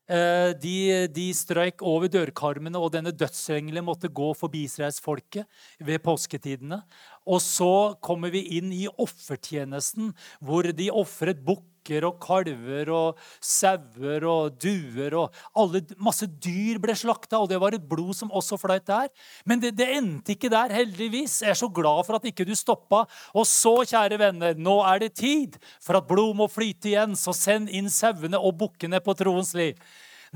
Eh, 0.10 0.52
de, 0.58 1.06
de 1.14 1.28
strøyk 1.38 1.84
over 1.86 2.10
dørkarmene, 2.12 2.80
og 2.82 2.92
denne 2.96 3.14
dødsengelen 3.14 3.86
måtte 3.86 4.10
gå 4.10 4.32
forbi 4.36 4.64
israelsfolket 4.66 5.46
ved 5.86 6.02
påsketidene. 6.02 6.82
Og 7.30 7.42
så 7.46 7.96
kommer 8.02 8.34
vi 8.34 8.42
inn 8.58 8.72
i 8.74 8.88
offertjenesten, 8.90 10.14
hvor 10.42 10.66
de 10.66 10.90
ofret 10.90 11.44
bukker 11.46 12.06
og 12.06 12.18
kalver 12.22 12.90
og 12.94 13.22
sauer 13.42 14.26
og 14.28 14.58
duer 14.62 15.16
og 15.18 15.38
alle, 15.58 15.82
Masse 16.02 16.28
dyr 16.28 16.78
ble 16.82 16.94
slakta, 16.98 17.40
og 17.40 17.50
det 17.50 17.60
var 17.62 17.78
et 17.78 17.86
blod 17.90 18.18
som 18.18 18.34
også 18.34 18.60
fløyt 18.62 18.88
der. 18.90 19.08
Men 19.46 19.62
det, 19.64 19.76
det, 19.80 19.88
endte 19.98 20.36
ikke 20.36 20.52
der, 20.54 20.74
heldigvis. 20.74 21.40
Jeg 21.46 21.54
er 21.54 21.62
så 21.62 21.70
glad 21.70 22.04
for 22.08 22.18
at 22.18 22.28
ikke 22.30 22.46
du 22.50 22.54
stoppa. 22.58 23.06
Og 23.34 23.48
så, 23.50 23.80
kjære 23.90 24.20
venner, 24.22 24.58
nå 24.58 24.80
er 24.90 25.06
det 25.06 25.16
tid 25.22 25.58
for 25.78 26.02
at 26.02 26.10
blod 26.10 26.36
må 26.42 26.50
flyte 26.52 26.94
igjen, 26.94 27.18
så 27.18 27.34
send 27.38 27.70
inn 27.70 27.90
sauene 27.94 28.42
og 28.42 28.58
bukkene 28.62 29.02
på 29.06 29.18
troens 29.18 29.56
liv. 29.58 29.78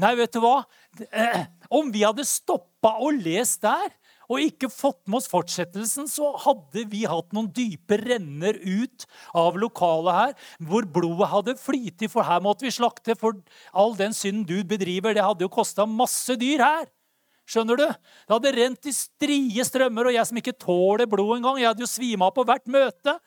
Nei, 0.01 0.15
vet 0.17 0.33
du 0.33 0.41
hva? 0.41 0.63
Eh, 1.13 1.43
om 1.73 1.91
vi 1.93 2.01
hadde 2.05 2.25
stoppa 2.25 2.95
og 3.03 3.19
lest 3.21 3.61
der, 3.65 3.91
og 4.31 4.43
ikke 4.43 4.69
fått 4.71 5.01
med 5.07 5.19
oss 5.19 5.29
fortsettelsen, 5.31 6.07
så 6.11 6.31
hadde 6.45 6.85
vi 6.91 7.03
hatt 7.09 7.33
noen 7.35 7.49
dype 7.53 7.97
renner 7.99 8.57
ut 8.61 9.07
av 9.37 9.59
lokalet 9.59 10.19
her, 10.19 10.33
hvor 10.63 10.87
blodet 10.87 11.31
hadde 11.33 11.57
flytet, 11.59 12.09
for 12.13 12.27
her 12.27 12.43
måtte 12.43 12.67
vi 12.67 12.73
slakte. 12.73 13.17
For 13.19 13.37
all 13.75 13.95
den 13.99 14.15
synden 14.15 14.47
du 14.47 14.59
bedriver, 14.67 15.15
det 15.15 15.25
hadde 15.25 15.45
jo 15.45 15.53
kosta 15.53 15.87
masse 15.89 16.37
dyr 16.39 16.63
her. 16.63 16.89
Skjønner 17.43 17.79
du? 17.79 17.87
Det 17.91 18.31
hadde 18.31 18.55
rent 18.55 18.87
i 18.87 18.95
strie 18.95 19.65
strømmer, 19.67 20.07
og 20.07 20.15
jeg 20.15 20.29
som 20.29 20.39
ikke 20.39 20.55
tåler 20.55 21.09
blod 21.11 21.37
engang, 21.37 21.59
jeg 21.59 21.73
hadde 21.73 21.83
jo 21.83 21.91
svima 21.91 22.31
på 22.31 22.45
hvert 22.47 22.69
møte. 22.71 23.17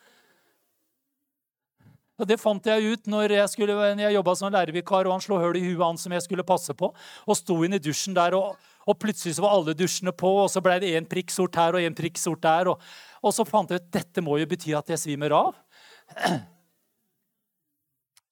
Og 2.17 2.25
Det 2.25 2.39
fant 2.41 2.65
jeg 2.65 2.95
ut 2.95 3.11
når 3.13 3.35
jeg, 3.35 3.49
skulle, 3.53 3.75
jeg 3.93 4.15
jobba 4.15 4.33
som 4.35 4.49
lærervikar, 4.53 5.05
og 5.05 5.13
han 5.13 5.21
slo 5.21 5.37
hull 5.37 5.59
i 5.59 5.61
huet 5.67 5.83
han 5.85 6.01
som 6.01 6.15
jeg 6.15 6.25
skulle 6.25 6.47
passe 6.47 6.73
på, 6.73 6.89
og 6.89 7.37
sto 7.37 7.59
inn 7.61 7.77
i 7.77 7.81
dusjen 7.83 8.17
der 8.17 8.33
og 8.33 8.57
og 8.87 8.99
plutselig 9.01 9.35
så 9.37 9.43
var 9.43 9.55
alle 9.57 9.75
dusjene 9.77 10.13
på, 10.15 10.29
og 10.43 10.51
så 10.51 10.63
ble 10.63 10.77
det 10.83 10.93
én 10.97 11.07
prikk 11.09 11.33
sort 11.33 11.57
her 11.59 11.75
og 11.75 11.83
én 11.83 11.95
prikk 11.97 12.19
sort 12.21 12.43
der. 12.45 12.71
Og, 12.71 12.83
og, 13.21 13.33
så 13.35 13.45
fant 13.47 13.71
jeg 13.71 13.83
ut 13.83 13.89
dette 13.93 14.23
må 14.23 14.39
jo 14.39 14.47
bety 14.49 14.75
at 14.77 14.93
jeg 14.93 15.03
svimer 15.03 15.35
av. 15.35 15.57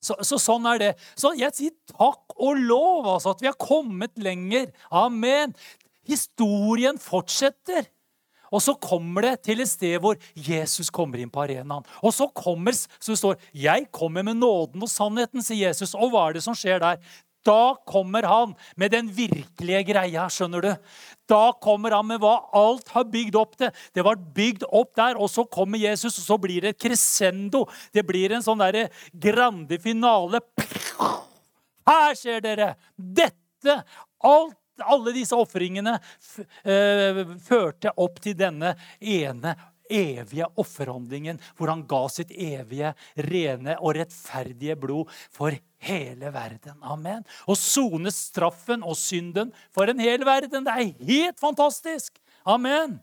Så, 0.06 0.14
så, 0.22 0.38
sånn 0.38 0.68
er 0.70 0.82
det. 0.82 0.92
Så 1.18 1.32
jeg 1.34 1.50
sier 1.58 1.74
takk 1.90 2.36
og 2.38 2.60
lov 2.62 3.08
altså, 3.16 3.34
at 3.34 3.40
vi 3.42 3.50
har 3.50 3.58
kommet 3.58 4.14
lenger. 4.22 4.70
Amen. 4.94 5.56
Historien 6.06 7.00
fortsetter. 7.02 7.88
Og 8.54 8.62
så 8.62 8.76
kommer 8.78 9.26
det 9.26 9.34
til 9.48 9.64
et 9.64 9.70
sted 9.70 9.98
hvor 10.04 10.20
Jesus 10.38 10.92
kommer 10.94 11.20
inn 11.22 11.32
på 11.34 11.42
arenaen. 11.44 11.86
Og 12.06 12.14
så 12.16 12.28
kommer 12.30 12.76
så 12.76 13.12
det 13.12 13.20
står, 13.20 13.36
'Jeg 13.52 13.92
kommer 13.92 14.24
med 14.24 14.38
nåden 14.38 14.84
og 14.84 14.90
sannheten', 14.90 15.44
sier 15.44 15.68
Jesus. 15.68 15.96
Og 15.96 16.12
hva 16.12 16.30
er 16.30 16.34
det 16.34 16.44
som 16.44 16.54
skjer 16.54 16.80
der? 16.80 17.02
Da 17.46 17.75
kommer 17.86 18.25
han 18.25 18.56
med 18.75 18.92
den 18.96 19.12
virkelige 19.14 19.84
greia, 19.92 20.25
skjønner 20.34 20.66
du. 20.66 20.72
Da 21.30 21.44
kommer 21.62 21.94
han 21.94 22.08
med 22.10 22.22
hva 22.24 22.36
alt 22.58 22.90
har 22.96 23.06
bygd 23.10 23.38
opp 23.38 23.56
til. 23.60 23.72
Det 23.94 24.06
var 24.06 24.18
bygd 24.18 24.66
opp 24.66 24.96
der, 24.98 25.20
og 25.22 25.30
så 25.30 25.46
kommer 25.46 25.82
Jesus, 25.82 26.18
og 26.22 26.25
så 26.25 26.40
blir 26.42 26.66
det 26.66 26.75
et 26.75 26.82
crescendo. 26.88 27.66
Det 27.94 28.06
blir 28.08 28.34
en 28.34 28.46
sånn 28.46 28.62
derre 28.62 28.88
grande 29.14 29.80
finale. 29.82 30.42
Her 31.86 32.18
ser 32.18 32.42
dere! 32.46 32.74
Dette, 32.98 33.82
alt 34.25 34.58
alle 34.84 35.14
disse 35.16 35.38
ofringene 35.40 35.94
eh, 36.68 37.22
førte 37.46 37.94
opp 38.02 38.20
til 38.24 38.36
denne 38.36 38.74
ene 39.00 39.54
evige 39.92 40.48
offerhandlingen, 40.60 41.39
hvor 41.58 41.72
han 41.72 41.84
ga 41.89 42.01
sitt 42.12 42.32
evige, 42.32 42.94
rene 43.27 43.77
og 43.80 43.96
rettferdige 44.00 44.77
blod 44.80 45.12
for 45.34 45.56
hele 45.86 46.32
verden. 46.34 46.77
Amen. 46.82 47.25
Og 47.48 47.58
sone 47.60 48.12
straffen 48.13 48.84
og 48.84 48.98
synden 49.00 49.54
for 49.75 49.89
en 49.92 50.01
hel 50.01 50.25
verden. 50.25 50.65
Det 50.65 50.74
er 50.74 51.10
helt 51.12 51.42
fantastisk! 51.42 52.20
Amen. 52.46 53.00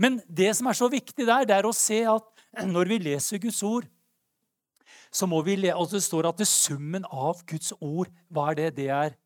Men 0.00 0.18
det 0.26 0.54
som 0.56 0.66
er 0.70 0.78
så 0.78 0.88
viktig 0.90 1.26
der, 1.26 1.46
det 1.46 1.54
er 1.54 1.68
å 1.68 1.76
se 1.76 2.00
at 2.08 2.66
når 2.66 2.88
vi 2.90 2.98
leser 3.04 3.42
Guds 3.42 3.62
ord, 3.62 3.86
så 5.10 5.26
må 5.26 5.40
vi 5.42 5.56
le, 5.58 5.72
altså 5.74 5.98
Det 5.98 6.06
står 6.06 6.28
at 6.30 6.38
det 6.38 6.46
summen 6.46 7.04
av 7.10 7.42
Guds 7.46 7.72
ord, 7.80 8.10
hva 8.30 8.50
er 8.50 8.58
det? 8.60 8.68
Det 8.78 8.88
er 8.94 9.16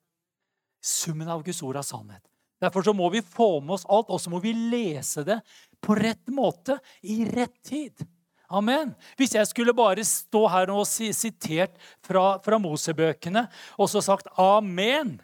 summen 0.85 1.28
av 1.28 1.44
Guds 1.44 1.61
ord 1.64 1.76
av 1.80 1.85
sannhet. 1.87 2.25
Derfor 2.64 2.87
så 2.87 2.94
må 2.97 3.11
vi 3.12 3.21
få 3.21 3.59
med 3.61 3.76
oss 3.76 3.87
alt, 3.92 4.09
og 4.09 4.21
så 4.23 4.33
må 4.33 4.40
vi 4.40 4.54
lese 4.56 5.25
det 5.26 5.40
på 5.85 5.97
rett 5.99 6.33
måte 6.33 6.78
i 7.04 7.25
rett 7.28 7.56
tid. 7.66 8.06
Amen. 8.54 8.92
Hvis 9.18 9.35
jeg 9.37 9.49
skulle 9.50 9.75
bare 9.76 10.04
stå 10.06 10.44
her 10.52 10.73
og 10.73 10.85
si, 10.88 11.11
sitert 11.16 11.76
fra, 12.04 12.38
fra 12.44 12.61
Mosebøkene 12.61 13.47
og 13.76 13.88
så 13.90 14.02
sagt 14.04 14.28
'amen', 14.37 15.18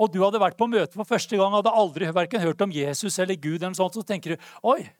og 0.00 0.12
du 0.12 0.22
hadde 0.22 0.40
vært 0.40 0.56
på 0.56 0.70
møte 0.70 0.96
for 0.96 1.04
første 1.04 1.36
gang 1.36 1.52
hadde 1.52 1.74
aldri 1.74 2.06
hørt 2.06 2.62
om 2.62 2.72
Jesus 2.72 3.18
eller 3.18 3.34
Gud, 3.34 3.62
eller 3.62 3.74
sånt, 3.74 3.94
så 3.94 4.02
tenker 4.02 4.34
du 4.34 4.36
'oi'. 4.62 4.90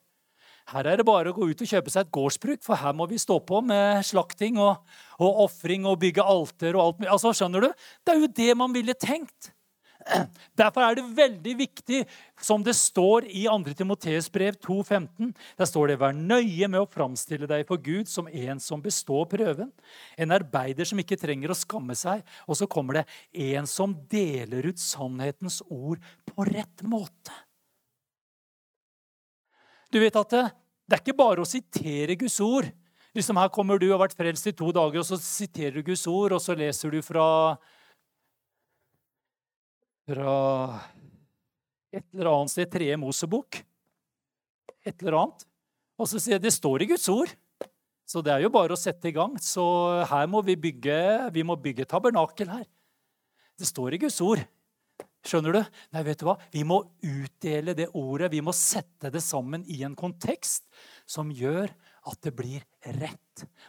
Her 0.71 0.87
er 0.87 1.01
det 1.01 1.07
bare 1.07 1.31
å 1.31 1.35
gå 1.35 1.49
ut 1.51 1.63
og 1.63 1.67
kjøpe 1.67 1.91
seg 1.91 2.07
et 2.07 2.13
gårdsbruk, 2.15 2.63
for 2.63 2.79
her 2.79 2.93
må 2.93 3.09
vi 3.11 3.19
stå 3.19 3.41
på 3.43 3.63
med 3.65 4.05
slakting 4.07 4.59
og, 4.59 4.85
og 5.19 5.47
ofring 5.47 5.87
og 5.89 5.99
bygge 5.99 6.23
alter 6.23 6.77
og 6.77 6.83
alt 6.85 7.09
Altså, 7.11 7.33
skjønner 7.35 7.61
du? 7.61 7.73
Det 8.05 8.15
er 8.15 8.21
jo 8.21 8.35
det 8.37 8.57
man 8.59 8.75
ville 8.77 8.95
tenkt. 8.95 9.51
Derfor 10.59 10.85
er 10.85 10.97
det 10.97 11.05
veldig 11.17 11.55
viktig, 11.59 12.01
som 12.41 12.63
det 12.65 12.75
står 12.77 13.27
i 13.29 13.45
2. 13.51 13.75
Timoteus 13.77 14.31
brev 14.33 14.57
2,15, 14.57 15.33
der 15.59 15.69
står 15.69 15.89
det 15.89 15.99
'Vær 16.01 16.17
nøye 16.17 16.69
med 16.69 16.81
å 16.81 16.89
framstille 16.89 17.49
deg 17.49 17.67
for 17.69 17.77
Gud 17.77 18.09
som 18.09 18.29
en 18.29 18.61
som 18.61 18.83
består 18.83 19.27
prøven', 19.29 19.73
'en 20.17 20.33
arbeider 20.33 20.85
som 20.85 20.99
ikke 20.99 21.21
trenger 21.21 21.51
å 21.51 21.59
skamme 21.59 21.95
seg', 21.95 22.25
og 22.49 22.57
så 22.57 22.67
kommer 22.67 22.95
det 22.95 23.07
'en 23.35 23.67
som 23.67 23.95
deler 24.09 24.67
ut 24.67 24.79
sannhetens 24.79 25.63
ord 25.69 26.01
på 26.27 26.47
rett 26.47 26.83
måte'. 26.83 27.33
Du 29.91 29.99
vet 29.99 30.17
at 30.17 30.31
det, 30.31 30.51
det 30.87 30.97
er 30.97 31.03
ikke 31.03 31.19
bare 31.19 31.43
å 31.43 31.49
sitere 31.49 32.17
Guds 32.17 32.41
ord. 32.41 32.71
Liksom 33.15 33.37
Her 33.37 33.49
kommer 33.49 33.79
du 33.79 33.89
og 33.89 33.99
har 33.99 34.07
vært 34.07 34.17
frelst 34.17 34.47
i 34.47 34.53
to 34.53 34.71
dager, 34.71 35.03
og 35.03 35.07
så 35.07 35.19
siterer 35.19 35.75
du 35.75 35.83
Guds 35.83 36.07
ord, 36.07 36.33
og 36.33 36.41
så 36.41 36.55
leser 36.55 36.91
du 36.91 37.03
fra 37.03 37.59
fra 40.11 40.81
et 41.95 42.05
eller 42.15 42.31
annet 42.33 42.53
sted, 42.53 42.71
Tredje 42.71 42.99
Mosebok. 42.99 43.61
Et 44.87 44.95
eller 45.03 45.19
annet. 45.21 45.47
Og 46.01 46.09
så 46.09 46.19
sier 46.19 46.39
jeg 46.39 46.47
det 46.47 46.55
står 46.55 46.85
i 46.85 46.91
Guds 46.91 47.07
ord. 47.13 47.33
Så 48.09 48.23
det 48.27 48.33
er 48.35 48.43
jo 48.43 48.51
bare 48.51 48.75
å 48.75 48.81
sette 48.81 49.11
i 49.11 49.15
gang. 49.15 49.37
Så 49.43 49.63
her 50.11 50.31
må 50.31 50.43
vi 50.47 50.57
bygge 50.59 51.31
vi 51.35 51.45
må 51.47 51.59
bygge 51.61 51.87
tabernakel 51.91 52.51
her. 52.51 52.65
Det 53.61 53.69
står 53.69 53.95
i 53.95 54.01
Guds 54.07 54.19
ord. 54.25 54.43
Skjønner 55.27 55.53
du? 55.53 55.61
Nei, 55.93 56.03
vet 56.07 56.23
du 56.23 56.25
hva? 56.27 56.39
Vi 56.51 56.65
må 56.65 56.81
utdele 57.05 57.75
det 57.77 57.91
ordet. 57.93 58.31
Vi 58.33 58.41
må 58.43 58.55
sette 58.57 59.13
det 59.13 59.21
sammen 59.23 59.67
i 59.69 59.83
en 59.85 59.95
kontekst 59.99 60.65
som 61.05 61.31
gjør 61.31 61.69
at 62.09 62.21
det 62.25 62.33
blir 62.37 62.63
rett. 63.01 63.19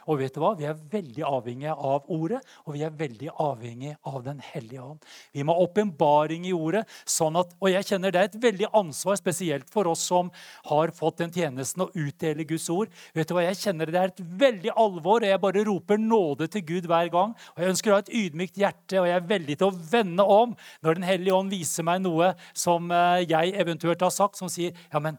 Og 0.08 0.18
vet 0.20 0.34
du 0.34 0.40
hva? 0.42 0.52
Vi 0.58 0.66
er 0.68 0.76
veldig 0.92 1.24
avhengige 1.24 1.72
av 1.72 2.08
ordet, 2.12 2.40
og 2.66 2.74
vi 2.76 2.82
er 2.84 2.94
veldig 2.96 3.30
avhengige 3.40 3.96
av 4.08 4.22
Den 4.24 4.40
hellige 4.44 4.82
ånd. 4.82 5.06
Vi 5.32 5.44
må 5.44 5.54
ha 5.56 5.64
åpenbaring 5.64 6.46
i 6.48 6.52
ordet. 6.52 6.84
sånn 7.06 7.36
at, 7.38 7.54
Og 7.60 7.70
jeg 7.70 7.84
kjenner 7.84 8.12
det 8.12 8.20
er 8.20 8.30
et 8.30 8.42
veldig 8.42 8.68
ansvar, 8.72 9.16
spesielt 9.16 9.70
for 9.70 9.86
oss 9.88 10.00
som 10.00 10.30
har 10.66 10.90
fått 10.90 11.18
den 11.18 11.32
tjenesten 11.32 11.82
å 11.82 11.90
utdele 11.94 12.44
Guds 12.44 12.68
ord. 12.70 12.88
Vet 13.14 13.28
du 13.28 13.34
hva? 13.34 13.44
Jeg 13.44 13.56
kjenner 13.56 13.86
Det 13.86 14.00
er 14.00 14.12
et 14.12 14.20
veldig 14.20 14.72
alvor, 14.76 15.22
og 15.22 15.28
jeg 15.28 15.40
bare 15.40 15.64
roper 15.64 15.98
nåde 15.98 16.48
til 16.48 16.62
Gud 16.62 16.86
hver 16.86 17.10
gang. 17.10 17.34
Og 17.56 17.62
Jeg 17.62 17.68
ønsker 17.68 17.90
å 17.90 17.94
ha 17.94 17.98
et 18.00 18.12
ydmykt 18.12 18.56
hjerte, 18.56 19.00
og 19.00 19.06
jeg 19.06 19.16
er 19.16 19.28
veldig 19.28 19.58
til 19.58 19.68
å 19.68 19.78
vende 19.92 20.22
om 20.24 20.56
når 20.82 20.94
Den 20.94 21.02
hellige 21.04 21.34
ånd 21.34 21.50
viser 21.50 21.82
meg 21.82 22.02
noe 22.02 22.34
som 22.54 22.90
eh, 22.90 23.24
jeg 23.28 23.54
eventuelt 23.54 24.00
har 24.00 24.10
sagt, 24.10 24.36
som 24.36 24.48
sier 24.48 24.72
ja, 24.92 24.98
men 24.98 25.18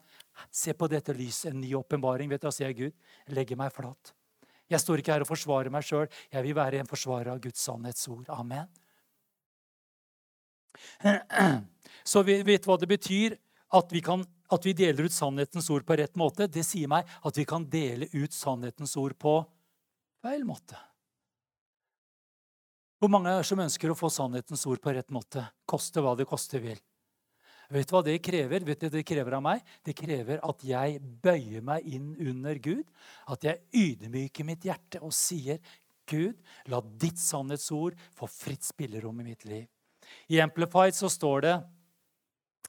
Se 0.51 0.73
på 0.73 0.89
dette 0.91 1.13
lyset, 1.15 1.51
en 1.51 1.61
ny 1.61 1.73
åpenbaring. 1.77 2.29
Vet 2.31 2.43
du 2.43 2.47
hva, 2.47 2.53
sier 2.55 2.73
Gud. 2.77 2.95
Legger 3.35 3.59
meg 3.59 3.73
flat. 3.75 4.13
Jeg 4.71 4.81
står 4.81 5.01
ikke 5.01 5.13
her 5.13 5.25
og 5.25 5.29
forsvarer 5.29 5.71
meg 5.73 5.85
sjøl. 5.85 6.07
Jeg 6.31 6.45
vil 6.45 6.55
være 6.57 6.81
en 6.81 6.89
forsvarer 6.89 7.33
av 7.33 7.41
Guds 7.43 7.61
sannhetsord. 7.61 8.29
Amen. 8.33 8.69
Så 12.03 12.23
vi 12.25 12.39
vet 12.47 12.65
hva 12.65 12.77
det 12.79 12.89
betyr 12.89 13.35
at 13.73 13.91
vi, 13.93 14.01
kan, 14.05 14.23
at 14.53 14.65
vi 14.65 14.73
deler 14.77 15.07
ut 15.07 15.13
sannhetens 15.13 15.69
ord 15.73 15.85
på 15.85 15.97
rett 15.97 16.15
måte. 16.19 16.47
Det 16.47 16.65
sier 16.65 16.89
meg 16.91 17.09
at 17.25 17.37
vi 17.37 17.45
kan 17.49 17.67
dele 17.69 18.09
ut 18.13 18.33
sannhetens 18.33 18.95
ord 19.01 19.15
på 19.19 19.39
feil 20.23 20.45
måte. 20.47 20.77
Hvor 23.01 23.11
mange 23.11 23.33
er 23.35 23.43
som 23.43 23.59
ønsker 23.59 23.91
å 23.91 23.97
få 23.99 24.07
sannhetens 24.13 24.63
ord 24.69 24.79
på 24.79 24.93
rett 24.95 25.09
måte? 25.11 25.43
Koste 25.67 25.99
hva 25.99 26.13
det 26.15 26.27
koste 26.29 26.61
vil. 26.63 26.79
Vet 27.73 27.89
du 27.89 27.95
hva 27.95 28.03
det 28.05 28.19
krever? 28.21 28.65
Vet 28.67 28.81
du 28.81 28.85
hva 28.85 28.93
Det 28.93 29.05
krever 29.07 29.33
av 29.33 29.41
meg? 29.41 29.61
Det 29.81 29.95
krever 29.97 30.41
at 30.45 30.65
jeg 30.67 30.99
bøyer 31.23 31.63
meg 31.65 31.87
inn 31.89 32.11
under 32.21 32.59
Gud. 32.61 32.83
At 33.25 33.45
jeg 33.47 33.63
ydmyker 33.73 34.45
mitt 34.45 34.67
hjerte 34.67 35.01
og 35.01 35.13
sier, 35.13 35.57
'Gud, 36.05 36.35
la 36.67 36.81
ditt 36.99 37.17
sannhetsord 37.17 37.95
få 38.13 38.27
fritt 38.27 38.65
spillerom 38.67 39.21
i 39.21 39.29
mitt 39.31 39.45
liv'. 39.47 39.69
I 40.29 40.41
Amplified 40.43 40.93
så 40.93 41.09
står 41.09 41.41
det 41.41 41.55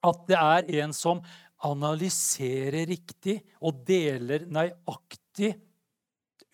at 0.04 0.26
det 0.28 0.38
er 0.38 0.70
en 0.84 0.92
som 0.94 1.20
analyserer 1.64 2.87
riktig 2.87 3.40
og 3.61 3.82
deler 3.88 4.46
nøyaktig 4.46 5.54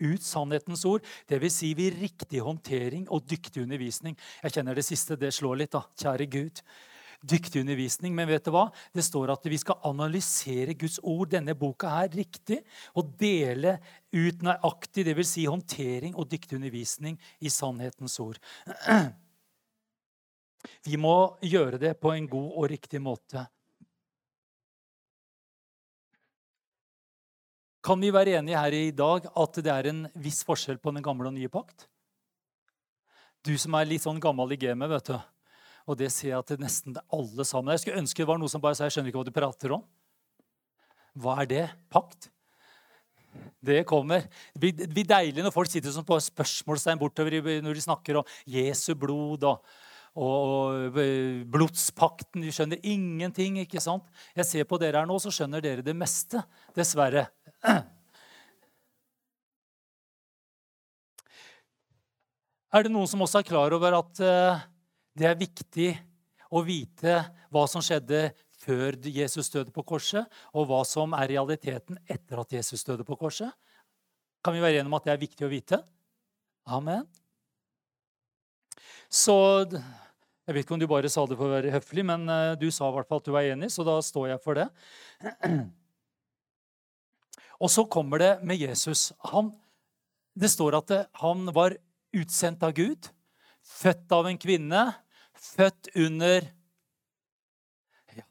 ut 0.00 0.23
sannhetens 0.25 0.85
ord. 0.88 1.04
Dvs. 1.28 1.59
Si 1.61 1.75
ved 1.76 1.99
riktig 2.00 2.40
håndtering 2.40 3.07
og 3.11 3.26
dyktig 3.28 3.62
undervisning. 3.66 4.16
Jeg 4.42 4.57
kjenner 4.57 4.75
det 4.75 4.87
siste, 4.87 5.19
det 5.21 5.35
slår 5.37 5.61
litt, 5.61 5.75
da. 5.76 5.85
Kjære 6.00 6.30
Gud 6.30 6.62
dyktig 7.23 7.61
undervisning. 7.61 8.15
Men 8.17 8.29
vet 8.29 8.45
du 8.45 8.53
hva? 8.55 8.69
det 8.93 9.05
står 9.05 9.33
at 9.35 9.47
vi 9.50 9.59
skal 9.61 9.81
analysere 9.89 10.75
Guds 10.79 10.99
ord, 11.03 11.31
denne 11.33 11.55
boka 11.59 11.91
her, 11.93 12.09
riktig. 12.15 12.61
Og 12.97 13.15
dele 13.21 13.79
ut 14.12 14.43
nøyaktig, 14.45 15.07
dvs. 15.09 15.33
Si 15.35 15.47
håndtering 15.47 16.17
og 16.17 16.31
dyktig 16.31 16.59
undervisning 16.59 17.19
i 17.41 17.53
sannhetens 17.53 18.19
ord. 18.23 18.41
Vi 20.85 20.99
må 21.00 21.39
gjøre 21.41 21.79
det 21.81 21.95
på 22.03 22.12
en 22.12 22.27
god 22.29 22.50
og 22.61 22.67
riktig 22.69 23.00
måte. 23.00 23.47
Kan 27.81 28.03
vi 28.05 28.11
være 28.12 28.35
enige 28.37 28.61
her 28.61 28.75
i 28.77 28.91
dag 28.93 29.25
at 29.25 29.61
det 29.65 29.73
er 29.73 29.89
en 29.89 30.03
viss 30.21 30.43
forskjell 30.45 30.77
på 30.83 30.93
den 30.93 31.05
gamle 31.05 31.31
og 31.31 31.37
nye 31.39 31.49
pakt? 31.49 31.87
Du 33.41 33.55
som 33.57 33.73
er 33.79 33.89
litt 33.89 34.05
sånn 34.05 34.21
gammel 34.21 34.53
i 34.53 34.59
gamet, 34.61 34.91
vet 34.93 35.15
du. 35.15 35.17
Og 35.90 35.99
det 35.99 36.12
ser 36.14 36.37
jeg 36.37 36.47
til 36.47 36.61
nesten 36.62 36.94
alle 37.11 37.47
sammen. 37.47 37.73
Jeg 37.75 37.82
skulle 37.82 38.02
ønske 38.04 38.23
det 38.23 38.28
var 38.30 38.38
noe 38.38 38.52
som 38.52 38.62
bare 38.62 38.78
sa 38.78 38.87
jeg 38.87 38.94
skjønner 38.94 39.11
ikke 39.11 39.23
hva 39.25 39.26
du 39.26 39.35
prater 39.35 39.75
om. 39.75 39.82
Hva 41.18 41.40
er 41.42 41.50
det? 41.50 41.66
Pakt? 41.90 42.30
Det 43.62 43.82
kommer. 43.87 44.26
Det 44.54 44.88
blir 44.90 45.06
deilig 45.06 45.42
når 45.42 45.54
folk 45.54 45.70
sitter 45.70 45.92
som 45.94 46.06
på 46.06 46.18
spørsmålstegn 46.23 47.00
bortover 47.00 47.40
når 47.62 47.76
de 47.76 47.85
snakker 47.85 48.20
om 48.20 48.35
Jesu 48.49 48.94
blod 48.99 49.44
og, 49.50 49.66
og, 50.14 50.99
blodspakten. 51.50 52.47
De 52.47 52.54
skjønner 52.54 52.82
ingenting. 52.87 53.59
ikke 53.64 53.82
sant? 53.82 54.06
Jeg 54.38 54.47
ser 54.47 54.70
på 54.70 54.78
dere 54.78 55.02
her 55.02 55.11
nå, 55.11 55.18
så 55.18 55.35
skjønner 55.35 55.62
dere 55.64 55.87
det 55.87 55.97
meste. 55.99 56.42
Dessverre. 56.78 57.26
Er 62.70 62.87
det 62.87 62.94
noen 62.94 63.11
som 63.11 63.23
også 63.26 63.42
er 63.42 63.49
klar 63.50 63.75
over 63.75 63.99
at 63.99 64.20
det 65.19 65.29
er 65.29 65.38
viktig 65.38 65.90
å 66.50 66.62
vite 66.67 67.17
hva 67.50 67.64
som 67.71 67.83
skjedde 67.85 68.31
før 68.61 68.99
Jesus 69.09 69.50
døde 69.52 69.73
på 69.73 69.85
korset, 69.87 70.26
og 70.52 70.69
hva 70.69 70.83
som 70.87 71.14
er 71.17 71.31
realiteten 71.33 71.99
etter 72.11 72.43
at 72.43 72.59
Jesus 72.59 72.85
døde 72.87 73.07
på 73.09 73.17
korset. 73.21 73.50
Kan 74.45 74.57
vi 74.57 74.62
være 74.62 74.81
enige 74.81 74.90
om 74.90 74.99
at 74.99 75.09
det 75.09 75.14
er 75.14 75.23
viktig 75.23 75.47
å 75.47 75.52
vite? 75.52 75.81
Amen. 76.69 77.07
Så 79.11 79.37
Jeg 80.49 80.57
vet 80.57 80.64
ikke 80.64 80.75
om 80.75 80.81
du 80.83 80.88
bare 80.90 81.07
sa 81.12 81.23
det 81.29 81.37
for 81.38 81.47
å 81.47 81.52
være 81.52 81.71
høflig, 81.71 82.02
men 82.02 82.25
eh, 82.26 82.57
du 82.59 82.73
sa 82.75 82.88
i 82.88 82.95
hvert 82.97 83.07
fall 83.07 83.21
at 83.21 83.26
du 83.29 83.31
var 83.31 83.47
enig, 83.47 83.69
så 83.71 83.85
da 83.87 83.93
står 84.02 84.33
jeg 84.33 84.40
for 84.43 84.59
det. 84.59 84.64
Og 87.62 87.71
så 87.71 87.85
kommer 87.87 88.19
det 88.19 88.31
med 88.43 88.59
Jesus. 88.59 89.12
Han, 89.31 89.52
det 90.35 90.50
står 90.50 90.81
at 90.81 90.90
han 91.21 91.52
var 91.55 91.76
utsendt 92.17 92.64
av 92.67 92.75
Gud 92.75 93.12
født 93.71 94.15
av 94.17 94.29
en 94.31 94.41
kvinne, 94.41 94.87
født 95.41 95.93
under 95.97 96.45
ja. 98.17 98.27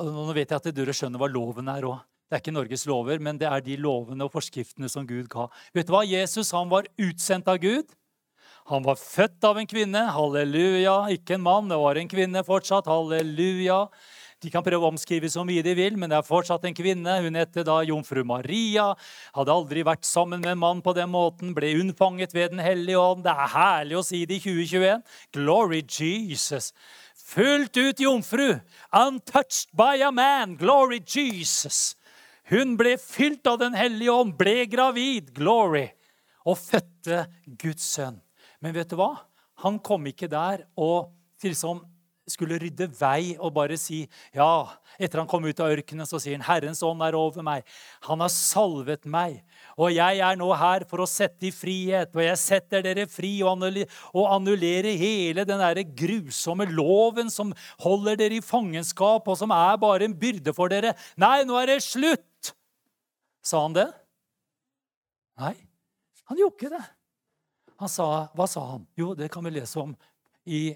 Nå 0.00 0.30
vet 0.34 0.50
jeg 0.50 0.56
at 0.56 0.70
dere 0.74 0.96
skjønner 0.96 1.20
hva 1.20 1.30
loven 1.30 1.70
er 1.72 1.86
òg. 1.88 2.00
Det 2.30 2.36
er 2.36 2.42
ikke 2.44 2.54
Norges 2.54 2.86
lover, 2.86 3.18
men 3.18 3.38
det 3.40 3.48
er 3.50 3.62
de 3.66 3.74
lovene 3.82 4.22
og 4.22 4.30
forskriftene 4.30 4.86
som 4.90 5.06
Gud 5.06 5.26
ga. 5.32 5.48
Vet 5.74 5.88
du 5.88 5.96
hva? 5.96 6.04
Jesus 6.06 6.52
han 6.54 6.70
var 6.70 6.86
utsendt 6.94 7.50
av 7.50 7.58
Gud. 7.58 7.90
Han 8.70 8.84
var 8.86 9.00
født 9.00 9.42
av 9.48 9.58
en 9.58 9.66
kvinne. 9.66 10.04
Halleluja. 10.14 10.94
Ikke 11.10 11.34
en 11.34 11.42
mann, 11.42 11.66
det 11.70 11.78
var 11.80 11.98
en 11.98 12.10
kvinne 12.10 12.44
fortsatt. 12.46 12.86
Halleluja. 12.86 13.80
De 14.40 14.48
kan 14.48 14.64
prøve 14.64 14.86
å 14.86 14.88
omskrive 14.88 15.28
så 15.28 15.42
mye 15.44 15.60
de 15.64 15.74
vil, 15.76 15.98
men 16.00 16.08
det 16.08 16.16
er 16.16 16.24
fortsatt 16.24 16.64
en 16.64 16.76
kvinne. 16.76 17.18
Hun 17.20 17.36
heter 17.36 17.66
da 17.66 17.76
jomfru 17.84 18.22
Maria. 18.24 18.86
Hadde 19.36 19.52
aldri 19.52 19.84
vært 19.84 20.08
sammen 20.08 20.40
med 20.40 20.54
en 20.54 20.62
mann 20.62 20.80
på 20.84 20.94
den 20.96 21.10
måten. 21.12 21.52
Ble 21.56 21.74
unnfanget 21.82 22.32
ved 22.32 22.54
Den 22.54 22.64
hellige 22.64 23.02
ånd. 23.02 23.26
Det 23.26 23.34
er 23.34 23.52
herlig 23.52 23.98
å 24.00 24.04
si 24.06 24.22
det 24.24 24.38
i 24.38 24.44
2021. 24.46 25.04
Glory 25.36 25.82
Jesus. 25.84 26.72
Fullt 27.20 27.76
ut 27.76 28.00
jomfru. 28.00 28.48
Untouched 28.96 29.76
by 29.76 30.00
a 30.08 30.10
man. 30.10 30.56
Glory 30.56 31.02
Jesus. 31.04 31.98
Hun 32.50 32.74
ble 32.80 32.96
fylt 32.98 33.46
av 33.46 33.60
Den 33.60 33.76
hellige 33.78 34.10
ånd, 34.10 34.34
ble 34.40 34.64
gravid. 34.66 35.34
Glory. 35.36 35.90
Og 36.48 36.56
fødte 36.58 37.26
Guds 37.60 37.84
sønn. 37.92 38.18
Men 38.64 38.72
vet 38.74 38.88
du 38.88 38.96
hva? 38.96 39.12
Han 39.60 39.78
kom 39.84 40.08
ikke 40.08 40.32
der 40.32 40.64
og 40.80 41.12
liksom 41.44 41.84
skulle 42.32 42.58
rydde 42.62 42.88
vei 42.98 43.36
og 43.38 43.52
bare 43.56 43.76
si 43.80 44.04
ja, 44.36 44.68
Etter 45.00 45.22
han 45.22 45.28
kom 45.30 45.46
ut 45.46 45.60
av 45.62 45.72
ørkenen, 45.72 46.04
så 46.08 46.18
sier 46.20 46.36
han, 46.36 46.44
'Herrens 46.44 46.82
ånd 46.84 47.00
er 47.02 47.16
over 47.16 47.42
meg.' 47.42 47.64
'Han 48.04 48.20
har 48.20 48.28
salvet 48.28 49.06
meg, 49.06 49.40
og 49.76 49.92
jeg 49.94 50.20
er 50.20 50.36
nå 50.36 50.50
her 50.52 50.84
for 50.84 51.00
å 51.00 51.08
sette 51.08 51.48
i 51.48 51.54
frihet.' 51.54 52.14
'Og 52.14 52.22
jeg 52.22 52.36
setter 52.36 52.82
dere 52.84 53.06
fri 53.08 53.40
og 53.42 53.56
annullerer 53.56 54.98
hele 54.98 55.46
den 55.48 55.62
der 55.62 55.82
grusomme 55.82 56.68
loven 56.68 57.30
som 57.30 57.54
holder 57.80 58.16
dere 58.16 58.40
i 58.40 58.44
fangenskap, 58.44 59.26
og 59.26 59.38
som 59.38 59.50
er 59.50 59.80
bare 59.80 60.04
en 60.04 60.14
byrde 60.14 60.54
for 60.54 60.68
dere.' 60.68 60.96
'Nei, 61.16 61.44
nå 61.44 61.56
er 61.56 61.74
det 61.74 61.82
slutt!' 61.82 62.54
Sa 63.42 63.62
han 63.62 63.72
det? 63.72 63.88
Nei, 65.40 65.56
han 66.28 66.36
gjorde 66.36 66.58
ikke 66.58 66.74
det. 66.76 66.84
Han 67.80 67.88
sa, 67.88 68.28
Hva 68.36 68.46
sa 68.50 68.64
han? 68.74 68.86
Jo, 68.98 69.14
det 69.16 69.30
kan 69.32 69.44
vi 69.46 69.54
lese 69.54 69.80
om 69.80 69.94
i, 70.44 70.74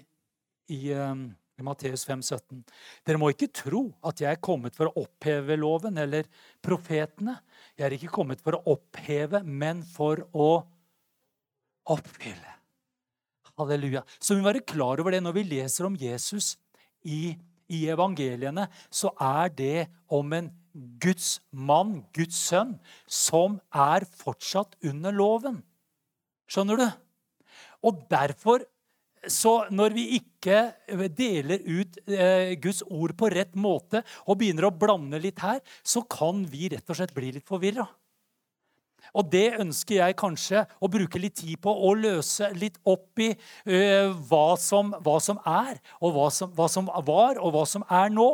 i 0.73 0.79
um, 0.97 1.27
i 1.55 1.63
Matteus 1.63 2.03
5, 2.07 2.23
17. 2.25 2.63
Dere 3.07 3.19
må 3.21 3.29
ikke 3.31 3.51
tro 3.55 3.85
at 4.05 4.19
jeg 4.23 4.29
er 4.35 4.43
kommet 4.43 4.75
for 4.75 4.89
å 4.89 5.05
oppheve 5.05 5.55
loven 5.59 5.99
eller 6.01 6.27
profetene. 6.63 7.37
Jeg 7.77 7.87
er 7.87 7.95
ikke 7.95 8.11
kommet 8.17 8.43
for 8.43 8.57
å 8.57 8.75
oppheve, 8.75 9.41
men 9.43 9.83
for 9.87 10.25
å 10.35 10.49
oppfylle. 11.95 12.51
Halleluja. 13.55 14.03
Så 14.19 14.35
vi 14.35 14.41
må 14.41 14.49
være 14.49 14.65
klar 14.67 14.99
over 14.99 15.15
det 15.15 15.21
når 15.23 15.37
vi 15.37 15.45
leser 15.53 15.87
om 15.87 15.95
Jesus 15.95 16.57
i, 17.07 17.37
i 17.71 17.85
evangeliene, 17.91 18.67
så 18.91 19.13
er 19.21 19.53
det 19.55 19.87
om 20.11 20.35
en 20.35 20.51
Guds 20.99 21.37
mann, 21.55 22.01
Guds 22.11 22.35
sønn, 22.49 22.75
som 23.07 23.61
er 23.71 24.03
fortsatt 24.19 24.75
under 24.83 25.15
loven. 25.15 25.61
Skjønner 26.51 26.81
du? 26.81 26.87
Og 27.87 28.03
derfor 28.11 28.65
så 29.31 29.53
når 29.73 29.95
vi 29.95 30.05
ikke 30.19 30.57
deler 31.17 31.61
ut 31.65 31.99
eh, 32.09 32.55
Guds 32.61 32.83
ord 32.85 33.15
på 33.17 33.29
rett 33.33 33.55
måte 33.57 34.03
og 34.25 34.39
begynner 34.39 34.69
å 34.69 34.73
blande 34.75 35.19
litt 35.21 35.41
her, 35.43 35.61
så 35.83 36.03
kan 36.09 36.43
vi 36.49 36.69
rett 36.73 36.89
og 36.89 36.99
slett 36.99 37.15
bli 37.15 37.33
litt 37.35 37.47
forvirra. 37.47 37.87
Og 39.15 39.29
det 39.31 39.59
ønsker 39.61 39.99
jeg 39.99 40.17
kanskje 40.19 40.65
å 40.81 40.89
bruke 40.91 41.21
litt 41.21 41.37
tid 41.39 41.59
på 41.63 41.71
å 41.71 41.93
løse 41.97 42.49
litt 42.57 42.79
opp 42.89 43.21
i 43.21 43.31
uh, 43.35 44.11
hva, 44.27 44.55
som, 44.59 44.91
hva, 45.05 45.19
som, 45.23 45.39
er, 45.45 45.79
og 46.01 46.15
hva 46.15 46.27
som, 46.33 46.51
hva 46.55 46.67
som, 46.71 46.89
var, 47.07 47.39
og 47.39 47.55
hva 47.55 47.63
som 47.69 47.85
er 47.85 48.11
nå. 48.13 48.29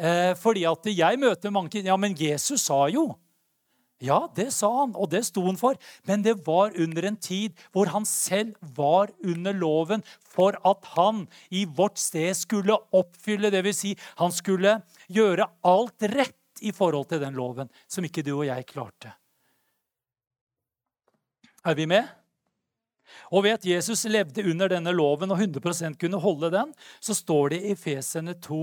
Uh, 0.00 0.32
fordi 0.40 0.66
at 0.68 0.86
jeg 0.90 1.20
møter 1.20 1.52
mange 1.52 1.82
Ja, 1.84 1.96
men 2.00 2.16
Jesus 2.16 2.64
sa 2.66 2.86
jo 2.92 3.10
ja, 4.00 4.18
det 4.36 4.48
sa 4.56 4.68
han, 4.78 4.94
og 4.96 5.10
det 5.12 5.22
sto 5.28 5.42
han 5.44 5.58
for. 5.60 5.76
Men 6.08 6.24
det 6.24 6.38
var 6.46 6.72
under 6.80 7.06
en 7.10 7.18
tid 7.20 7.56
hvor 7.74 7.90
han 7.92 8.06
selv 8.08 8.56
var 8.76 9.12
under 9.20 9.56
loven 9.56 10.04
for 10.24 10.56
at 10.66 10.92
han 10.96 11.26
i 11.52 11.66
vårt 11.68 12.00
sted 12.00 12.32
skulle 12.38 12.78
oppfylle, 12.96 13.52
dvs. 13.52 13.80
Si, 13.80 13.94
han 14.20 14.32
skulle 14.32 14.78
gjøre 15.12 15.48
alt 15.68 16.08
rett 16.16 16.64
i 16.64 16.72
forhold 16.76 17.10
til 17.12 17.20
den 17.22 17.36
loven, 17.36 17.68
som 17.88 18.04
ikke 18.04 18.24
du 18.24 18.34
og 18.38 18.46
jeg 18.48 18.68
klarte. 18.68 19.12
Er 21.68 21.76
vi 21.76 21.84
med? 21.88 22.08
Og 23.34 23.44
ved 23.44 23.58
at 23.58 23.66
Jesus 23.66 24.06
levde 24.08 24.44
under 24.48 24.70
denne 24.70 24.92
loven 24.94 25.32
og 25.34 25.40
100% 25.42 25.98
kunne 26.00 26.20
holde 26.22 26.52
den, 26.54 26.72
så 27.04 27.16
står 27.16 27.52
det 27.54 27.60
i 27.68 27.74
Fesene 27.76 28.36
2, 28.40 28.60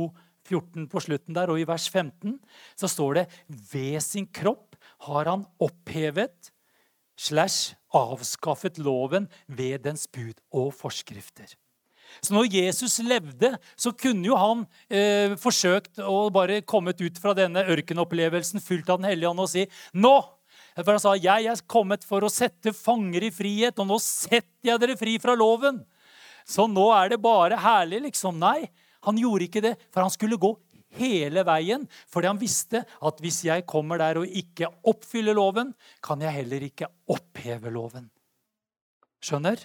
14 0.47 0.87
på 0.89 1.01
slutten 1.03 1.35
der, 1.35 1.51
og 1.51 1.59
i 1.59 1.67
vers 1.67 1.89
15 1.91 2.37
så 2.79 2.89
står 2.89 3.19
det 3.19 3.25
ved 3.73 3.99
sin 4.05 4.29
kropp 4.31 4.76
har 5.05 5.29
han 5.29 5.45
opphevet 5.61 6.51
slash 7.17 7.75
avskaffet 7.95 8.77
loven 8.81 9.27
ved 9.47 9.85
dens 9.85 10.05
bud 10.11 10.37
og 10.53 10.73
forskrifter. 10.77 11.49
Så 12.23 12.33
når 12.33 12.47
Jesus 12.53 12.97
levde, 13.03 13.51
så 13.75 13.91
kunne 13.91 14.25
jo 14.29 14.37
han 14.39 14.63
eh, 14.87 15.35
forsøkt 15.39 15.99
å 15.99 16.29
bare 16.33 16.61
kommet 16.63 17.01
ut 17.03 17.19
fra 17.21 17.33
denne 17.37 17.65
ørkenopplevelsen 17.67 18.63
fylt 18.63 18.89
av 18.89 19.01
Den 19.01 19.09
hellige 19.11 19.33
ånd 19.33 19.43
og 19.43 19.51
si 19.51 19.65
nå 19.93 20.15
For 20.77 20.93
han 20.93 21.03
sa 21.03 21.15
jeg 21.17 21.49
er 21.51 21.61
kommet 21.69 22.05
for 22.07 22.23
å 22.23 22.31
sette 22.31 22.71
fanger 22.73 23.27
i 23.27 23.33
frihet, 23.33 23.77
og 23.81 23.89
nå 23.89 23.97
setter 24.01 24.71
jeg 24.71 24.81
dere 24.81 24.97
fri 24.97 25.17
fra 25.21 25.33
loven. 25.37 25.81
Så 26.47 26.67
nå 26.69 26.85
er 26.95 27.11
det 27.11 27.17
bare 27.21 27.57
herlig, 27.59 28.03
liksom. 28.05 28.37
Nei, 28.39 28.69
han 29.07 29.17
gjorde 29.17 29.47
ikke 29.47 29.63
det, 29.65 29.73
for 29.89 30.05
han 30.05 30.13
skulle 30.13 30.37
gå 30.39 30.51
hele 30.95 31.43
veien, 31.47 31.85
fordi 32.07 32.29
han 32.29 32.39
visste 32.39 32.83
at 32.83 33.23
hvis 33.23 33.41
jeg 33.47 33.65
kommer 33.69 33.99
der 34.01 34.21
og 34.21 34.37
ikke 34.39 34.69
oppfyller 34.87 35.37
loven, 35.37 35.73
kan 36.03 36.21
jeg 36.23 36.35
heller 36.41 36.67
ikke 36.69 36.89
oppheve 37.11 37.73
loven. 37.73 38.09
Skjønner? 39.23 39.59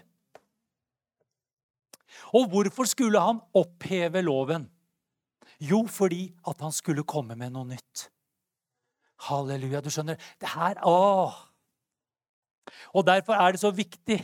Og 2.33 2.49
hvorfor 2.49 2.89
skulle 2.89 3.21
han 3.21 3.41
oppheve 3.55 4.23
loven? 4.25 4.67
Jo, 5.63 5.85
fordi 5.87 6.33
at 6.49 6.61
han 6.65 6.73
skulle 6.75 7.05
komme 7.07 7.37
med 7.39 7.53
noe 7.55 7.69
nytt. 7.69 8.09
Halleluja. 9.29 9.83
Du 9.85 9.91
skjønner? 9.93 10.19
Det 10.41 10.51
her 10.57 10.81
åh. 10.89 11.37
Og 12.97 13.07
Derfor 13.07 13.39
er 13.39 13.55
det 13.55 13.63
så 13.63 13.71
viktig 13.75 14.19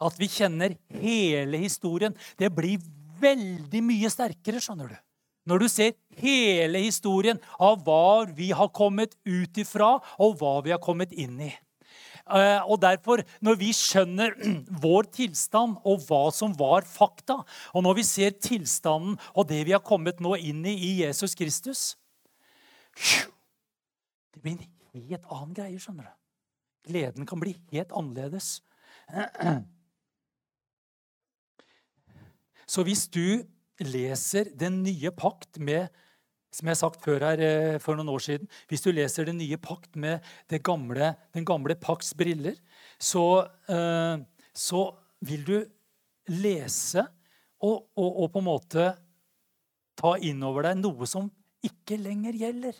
at 0.00 0.16
vi 0.20 0.28
kjenner 0.30 0.76
hele 1.00 1.60
historien. 1.60 2.14
Det 2.38 2.48
blir 2.54 2.80
veldig 3.20 3.82
mye 3.84 4.08
sterkere, 4.12 4.62
skjønner 4.62 4.94
du. 4.94 4.96
Når 5.48 5.62
du 5.62 5.68
ser 5.72 5.96
hele 6.20 6.82
historien 6.84 7.40
av 7.58 7.80
hva 7.86 8.26
vi 8.36 8.50
har 8.56 8.68
kommet 8.76 9.16
ut 9.24 9.60
ifra, 9.60 9.96
og 10.20 10.38
hva 10.40 10.60
vi 10.66 10.74
har 10.74 10.82
kommet 10.82 11.12
inn 11.16 11.40
i. 11.48 11.52
Eh, 12.30 12.60
og 12.68 12.78
derfor, 12.82 13.22
når 13.42 13.56
vi 13.58 13.72
skjønner 13.74 14.36
vår 14.84 15.08
tilstand 15.16 15.78
og 15.88 16.04
hva 16.06 16.30
som 16.34 16.52
var 16.58 16.86
fakta, 16.86 17.40
og 17.74 17.84
når 17.86 17.94
vi 17.98 18.04
ser 18.06 18.36
tilstanden 18.38 19.16
og 19.34 19.48
det 19.50 19.64
vi 19.66 19.74
har 19.74 19.82
kommet 19.84 20.20
nå 20.22 20.36
inn 20.38 20.62
i 20.68 20.76
i 20.76 20.90
Jesus 21.02 21.34
Kristus 21.38 21.96
Det 24.30 24.42
blir 24.42 24.52
en 24.54 24.64
helt 24.94 25.26
annen 25.26 25.54
greie, 25.56 25.78
skjønner 25.80 26.06
du. 26.06 26.12
Gleden 26.90 27.26
kan 27.26 27.40
bli 27.42 27.54
helt 27.72 27.92
annerledes. 27.96 28.60
Så 32.70 32.82
hvis 32.86 33.08
du 33.10 33.42
leser 33.86 34.50
Den 34.58 34.82
nye 34.84 35.12
pakt 35.14 35.58
med 35.58 35.88
som 36.50 36.66
jeg 36.66 36.74
har 36.74 36.80
sagt 36.80 37.04
før 37.04 37.22
her 37.22 37.42
eh, 37.44 37.76
for 37.82 37.98
noen 37.98 38.10
år 38.10 38.22
siden, 38.24 38.48
Hvis 38.68 38.82
du 38.82 38.90
leser 38.90 39.28
Den 39.28 39.38
nye 39.38 39.58
pakt 39.58 39.96
med 39.96 40.20
gamle, 40.66 41.14
den 41.34 41.46
gamle 41.46 41.76
pakts 41.78 42.14
briller, 42.14 42.58
så, 42.98 43.46
eh, 43.70 44.18
så, 44.54 44.82
vil 45.20 45.44
du 45.44 45.56
lese 46.32 47.02
og, 47.60 47.90
og, 47.94 48.22
og, 48.22 48.30
på 48.32 48.40
en 48.40 48.46
måte 48.46 48.84
ta 50.00 50.14
inn 50.24 50.40
over 50.42 50.64
deg 50.64 50.78
noe 50.80 51.04
som 51.04 51.26
ikke 51.60 51.98
lenger 52.00 52.38
gjelder. 52.40 52.78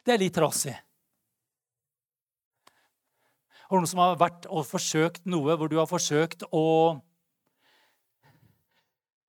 Det 0.00 0.14
er 0.14 0.22
litt 0.22 0.32
trassig. 0.38 0.72
Har 3.66 3.82
noen 3.82 3.90
som 3.90 4.00
har 4.00 4.16
vært 4.16 4.48
og 4.48 4.64
forsøkt 4.64 5.28
noe 5.28 5.58
hvor 5.60 5.68
du 5.68 5.76
har 5.76 5.90
forsøkt 5.90 6.46
å 6.56 6.64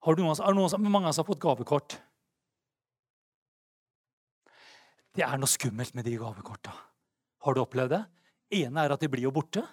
har 0.07 0.15
noen, 0.15 0.39
er 0.39 0.55
noen, 0.55 0.91
mange 0.91 1.11
som 1.11 1.25
har 1.25 1.27
fått 1.27 1.41
gavekort? 1.43 1.97
Det 5.17 5.25
er 5.25 5.39
noe 5.41 5.51
skummelt 5.51 5.95
med 5.97 6.07
de 6.07 6.13
gavekorta. 6.21 6.71
Har 7.43 7.55
du 7.55 7.63
opplevd 7.63 7.95
det? 7.95 8.05
ene 8.63 8.85
er 8.85 8.93
at 8.95 9.01
de 9.03 9.09
blir 9.11 9.25
jo 9.25 9.33
borte. 9.35 9.63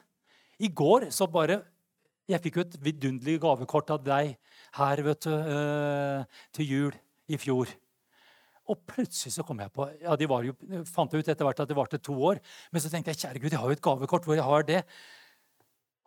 I 0.58 0.70
går 0.70 1.10
så 1.14 1.30
bare 1.30 1.62
Jeg 2.24 2.40
fikk 2.40 2.54
jo 2.56 2.62
et 2.64 2.76
vidunderlig 2.80 3.34
gavekort 3.42 3.90
av 3.92 3.98
deg 4.00 4.30
her 4.78 5.00
vet 5.04 5.26
du, 5.26 5.28
øh, 5.28 6.22
til 6.56 6.70
jul 6.70 6.94
i 7.28 7.36
fjor. 7.36 7.68
Og 8.72 8.78
plutselig 8.88 9.34
så 9.34 9.44
kom 9.44 9.60
jeg 9.60 9.68
på 9.74 9.84
ja, 10.00 10.16
de 10.16 10.28
var 10.30 10.46
jo, 10.46 10.54
fant 10.88 11.12
jeg 11.12 11.20
ut 11.20 11.28
etter 11.28 11.44
hvert 11.44 11.60
at 11.60 11.68
det 11.68 11.76
varte 11.76 12.00
to 12.00 12.16
år. 12.16 12.40
Men 12.72 12.80
så 12.80 12.88
tenkte 12.88 13.12
jeg 13.12 13.20
kjære 13.20 13.42
Gud, 13.42 13.50
jeg 13.52 13.60
har 13.60 13.68
jo 13.68 13.76
et 13.76 13.84
gavekort 13.84 14.24
hvor 14.24 14.38
jeg 14.40 14.48
har 14.48 14.64
det. 14.64 14.80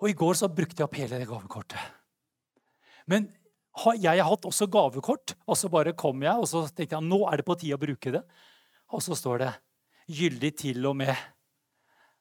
Og 0.02 0.10
i 0.10 0.18
går 0.18 0.42
så 0.42 0.50
brukte 0.50 0.82
jeg 0.82 0.90
opp 0.90 0.98
hele 0.98 1.22
det 1.22 1.30
gavekortet. 1.30 1.78
Men 3.06 3.30
jeg 3.98 4.18
har 4.18 4.30
hatt 4.30 4.46
også 4.50 4.68
gavekort, 4.72 5.36
og 5.46 5.58
så 5.60 5.70
bare 5.70 5.94
kom 5.98 6.24
jeg, 6.26 6.34
og 6.34 6.48
så 6.50 6.63
tenkte 6.68 6.98
jeg 6.98 7.06
nå 7.06 7.20
er 7.30 7.42
det 7.42 7.48
på 7.48 7.58
tide 7.60 7.78
å 7.78 7.82
bruke 7.82 8.13
det. 8.16 8.24
Og 8.96 9.04
så 9.04 9.18
står 9.18 9.44
det 9.44 9.52
'gyldig 10.08 10.52
til 10.58 10.86
og 10.88 10.96
med'. 10.96 11.26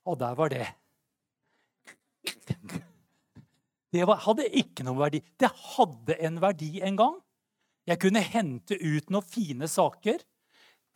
Og 0.07 0.19
der 0.19 0.35
var 0.35 0.49
det. 0.51 0.67
Det 3.93 4.05
var, 4.05 4.19
hadde 4.27 4.49
ikke 4.51 4.85
noen 4.85 4.99
verdi. 4.99 5.23
Det 5.39 5.49
hadde 5.49 6.19
en 6.21 6.41
verdi 6.43 6.81
en 6.85 6.97
gang. 6.99 7.17
Jeg 7.87 8.01
kunne 8.03 8.21
hente 8.21 8.77
ut 8.77 9.11
noen 9.11 9.25
fine 9.25 9.69
saker. 9.71 10.19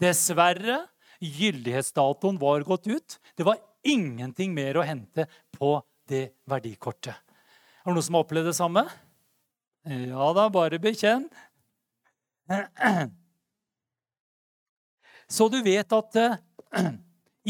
Dessverre, 0.03 0.89
gyldighetsdatoen 1.21 2.39
var 2.41 2.67
gått 2.67 2.91
ut. 2.91 3.19
Det 3.37 3.47
var 3.47 3.61
ingenting 3.87 4.53
mer 4.55 4.77
å 4.77 4.87
hente 4.87 5.27
på 5.55 5.79
det 6.11 6.33
verdikortet. 6.51 7.15
Er 7.15 7.89
det 7.89 7.97
noen 7.97 8.05
som 8.05 8.19
har 8.19 8.27
opplevd 8.27 8.51
det 8.51 8.59
samme? 8.59 8.85
Ja 9.91 10.31
da, 10.37 10.47
bare 10.53 10.79
bekjenn. 10.79 11.25
Så 15.31 15.49
du 15.51 15.59
vet 15.67 15.93
at 15.95 16.19
uh, 16.19 16.91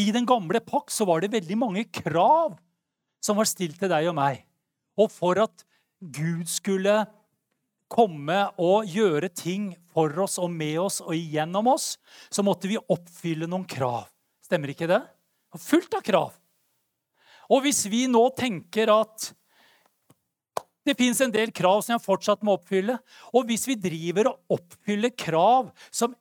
i 0.00 0.08
den 0.14 0.28
gamle 0.28 0.60
pakt 0.64 0.92
så 0.94 1.04
var 1.08 1.20
det 1.20 1.32
veldig 1.34 1.58
mange 1.60 1.84
krav 1.92 2.56
som 3.20 3.36
var 3.40 3.48
stilt 3.48 3.76
til 3.80 3.92
deg 3.92 4.08
og 4.08 4.16
meg. 4.16 4.44
Og 5.00 5.12
for 5.12 5.40
at 5.42 5.64
Gud 6.00 6.48
skulle 6.48 7.02
komme 7.90 8.38
og 8.60 8.88
gjøre 8.88 9.28
ting 9.34 9.72
for 9.92 10.14
oss 10.22 10.38
og 10.40 10.52
med 10.54 10.78
oss 10.80 11.00
og 11.02 11.12
igjennom 11.16 11.72
oss, 11.72 11.96
så 12.32 12.44
måtte 12.46 12.70
vi 12.70 12.80
oppfylle 12.80 13.48
noen 13.50 13.66
krav. 13.68 14.06
Stemmer 14.46 14.72
ikke 14.72 14.88
det? 14.88 15.02
Fullt 15.60 15.92
av 15.98 16.04
krav. 16.06 16.32
Og 17.50 17.64
hvis 17.66 17.82
vi 17.90 18.06
nå 18.08 18.22
tenker 18.38 18.92
at 18.94 19.32
det 20.86 20.96
fins 20.96 21.20
en 21.20 21.32
del 21.32 21.52
krav 21.52 21.82
som 21.84 21.94
jeg 21.94 22.04
fortsatt 22.04 22.44
må 22.46 22.56
oppfylle. 22.56 22.96
Og 23.36 23.46
hvis 23.50 23.66
vi 23.68 23.76
driver 23.78 24.32
og 24.32 24.58
oppfyller 24.58 25.12
krav 25.12 25.70
som 25.92 26.14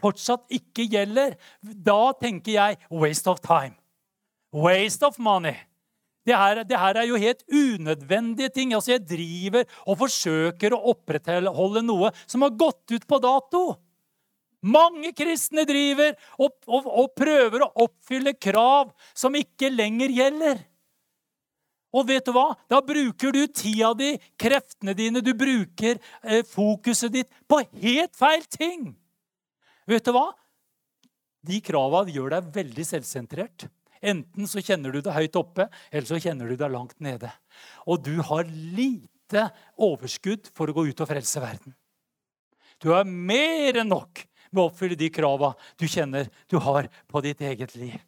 fortsatt 0.00 0.46
ikke 0.56 0.88
gjelder, 0.90 1.36
da 1.60 2.12
tenker 2.20 2.56
jeg 2.56 2.80
waste 2.90 3.30
of 3.30 3.42
time. 3.44 3.76
Waste 4.50 5.06
of 5.06 5.18
money. 5.22 5.54
Det 6.26 6.36
her, 6.36 6.62
det 6.68 6.78
her, 6.78 6.98
er 7.00 7.06
jo 7.08 7.20
helt 7.20 7.42
unødvendige 7.48 8.50
ting. 8.54 8.74
Altså 8.74 8.92
Jeg 8.92 9.06
driver 9.08 9.64
og 9.86 10.00
forsøker 10.02 10.74
å 10.74 10.82
opprettholde 10.92 11.82
noe 11.84 12.10
som 12.26 12.44
har 12.44 12.56
gått 12.58 12.92
ut 12.92 13.06
på 13.08 13.20
dato. 13.22 13.62
Mange 14.60 15.14
kristne 15.16 15.64
driver 15.64 16.12
og, 16.36 16.52
og, 16.68 16.84
og 16.84 17.14
prøver 17.16 17.64
å 17.64 17.70
oppfylle 17.86 18.34
krav 18.36 18.90
som 19.16 19.38
ikke 19.38 19.72
lenger 19.72 20.12
gjelder. 20.12 20.60
Og 21.90 22.06
vet 22.06 22.26
du 22.26 22.32
hva? 22.34 22.52
Da 22.70 22.78
bruker 22.86 23.34
du 23.34 23.40
tida 23.50 23.90
di, 23.98 24.12
kreftene 24.38 24.94
dine, 24.94 25.22
du 25.24 25.32
bruker 25.34 25.98
eh, 26.22 26.44
fokuset 26.46 27.12
ditt 27.14 27.30
på 27.50 27.60
helt 27.82 28.14
feil 28.18 28.46
ting. 28.46 28.92
Vet 29.90 30.06
du 30.06 30.14
hva? 30.14 30.28
De 31.46 31.58
krava 31.64 32.04
gjør 32.06 32.36
deg 32.36 32.50
veldig 32.54 32.86
selvsentrert. 32.86 33.66
Enten 34.00 34.48
så 34.48 34.62
kjenner 34.64 34.94
du 34.94 35.02
det 35.04 35.12
høyt 35.12 35.36
oppe, 35.36 35.66
eller 35.90 36.08
så 36.08 36.20
kjenner 36.22 36.48
du 36.48 36.56
det 36.56 36.70
langt 36.72 36.96
nede. 37.04 37.32
Og 37.84 38.00
du 38.04 38.16
har 38.24 38.48
lite 38.48 39.48
overskudd 39.80 40.48
for 40.54 40.70
å 40.70 40.76
gå 40.76 40.86
ut 40.88 41.02
og 41.02 41.10
frelse 41.10 41.42
verden. 41.42 41.74
Du 42.80 42.92
har 42.94 43.04
mer 43.04 43.82
enn 43.82 43.90
nok 43.92 44.22
med 44.50 44.62
å 44.62 44.68
oppfylle 44.70 44.96
de 44.98 45.10
krava 45.12 45.52
du 45.78 45.84
kjenner 45.90 46.30
du 46.48 46.58
har 46.62 46.88
på 47.10 47.22
ditt 47.24 47.42
eget 47.44 47.74
liv. 47.76 47.98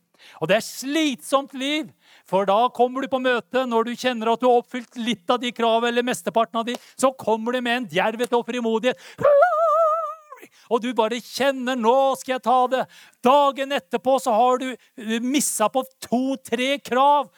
Og 0.41 0.49
det 0.49 0.59
er 0.59 0.65
slitsomt 0.65 1.53
liv, 1.59 1.91
for 2.33 2.49
da 2.49 2.59
kommer 2.73 3.05
du 3.05 3.11
på 3.13 3.21
møte 3.21 3.67
når 3.69 3.91
du 3.91 3.93
kjenner 3.93 4.33
at 4.33 4.41
du 4.41 4.49
har 4.49 4.63
oppfylt 4.63 4.97
litt 4.97 5.29
av 5.29 5.43
de 5.43 5.53
kravene, 5.53 5.93
eller 5.93 6.07
mesteparten 6.09 6.63
av 6.63 6.65
de, 6.65 6.79
så 6.97 7.13
kommer 7.13 7.53
du 7.53 7.61
med 7.61 7.77
en 7.77 7.89
djervhet 7.93 8.33
og 8.39 8.47
frimodighet. 8.49 8.97
Og 10.73 10.81
du 10.81 10.93
bare 10.97 11.21
kjenner 11.21 11.77
'nå 11.77 12.17
skal 12.17 12.39
jeg 12.39 12.43
ta 12.43 12.67
det'. 12.67 12.87
Dagen 13.23 13.73
etterpå 13.77 14.17
så 14.21 14.33
har 14.33 14.59
du 14.59 14.77
missa 15.21 15.69
på 15.69 15.85
to-tre 16.01 16.79
krav. 16.79 17.29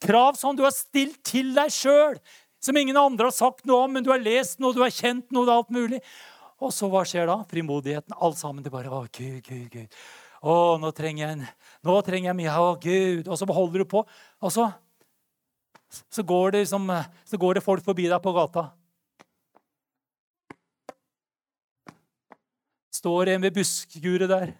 Krav 0.00 0.36
som 0.40 0.56
du 0.56 0.62
har 0.64 0.72
stilt 0.72 1.22
til 1.22 1.52
deg 1.54 1.68
sjøl, 1.68 2.16
som 2.60 2.76
ingen 2.76 2.96
andre 2.96 3.28
har 3.28 3.36
sagt 3.36 3.66
noe 3.66 3.84
om, 3.84 3.92
men 3.92 4.04
du 4.04 4.10
har 4.10 4.18
lest 4.18 4.58
noe, 4.58 4.72
du 4.72 4.80
har 4.80 4.88
kjent 4.88 5.28
noe, 5.30 5.48
alt 5.52 5.68
mulig. 5.68 6.00
Og 6.60 6.72
så 6.72 6.88
hva 6.92 7.04
skjer 7.08 7.28
da? 7.28 7.40
Frimodigheten. 7.48 8.16
Alt 8.20 8.36
sammen. 8.40 8.64
Det 8.64 8.72
bare 8.72 8.88
Å, 8.92 9.06
Gud, 9.12 9.40
Gud, 9.46 9.68
Gud. 9.72 10.00
Å, 10.40 10.76
nå 10.80 10.90
trenger 10.96 11.26
jeg 11.26 11.36
en 11.36 11.46
nå 11.84 11.94
trenger 12.04 12.30
jeg 12.30 12.36
mye. 12.36 12.56
Å, 12.56 12.74
Gud. 12.80 13.28
Og 13.28 13.36
så 13.40 13.48
beholder 13.48 13.84
du 13.84 13.88
på. 13.88 14.04
Og 14.40 14.52
så, 14.52 14.70
så, 16.08 16.22
går 16.22 16.50
det 16.50 16.64
liksom, 16.64 16.90
så 17.24 17.38
går 17.38 17.54
det 17.58 17.64
folk 17.64 17.84
forbi 17.84 18.08
deg 18.08 18.22
på 18.24 18.32
gata. 18.32 18.70
Står 23.00 23.34
en 23.34 23.42
ved 23.42 23.54
busskuret 23.56 24.28
der. 24.28 24.52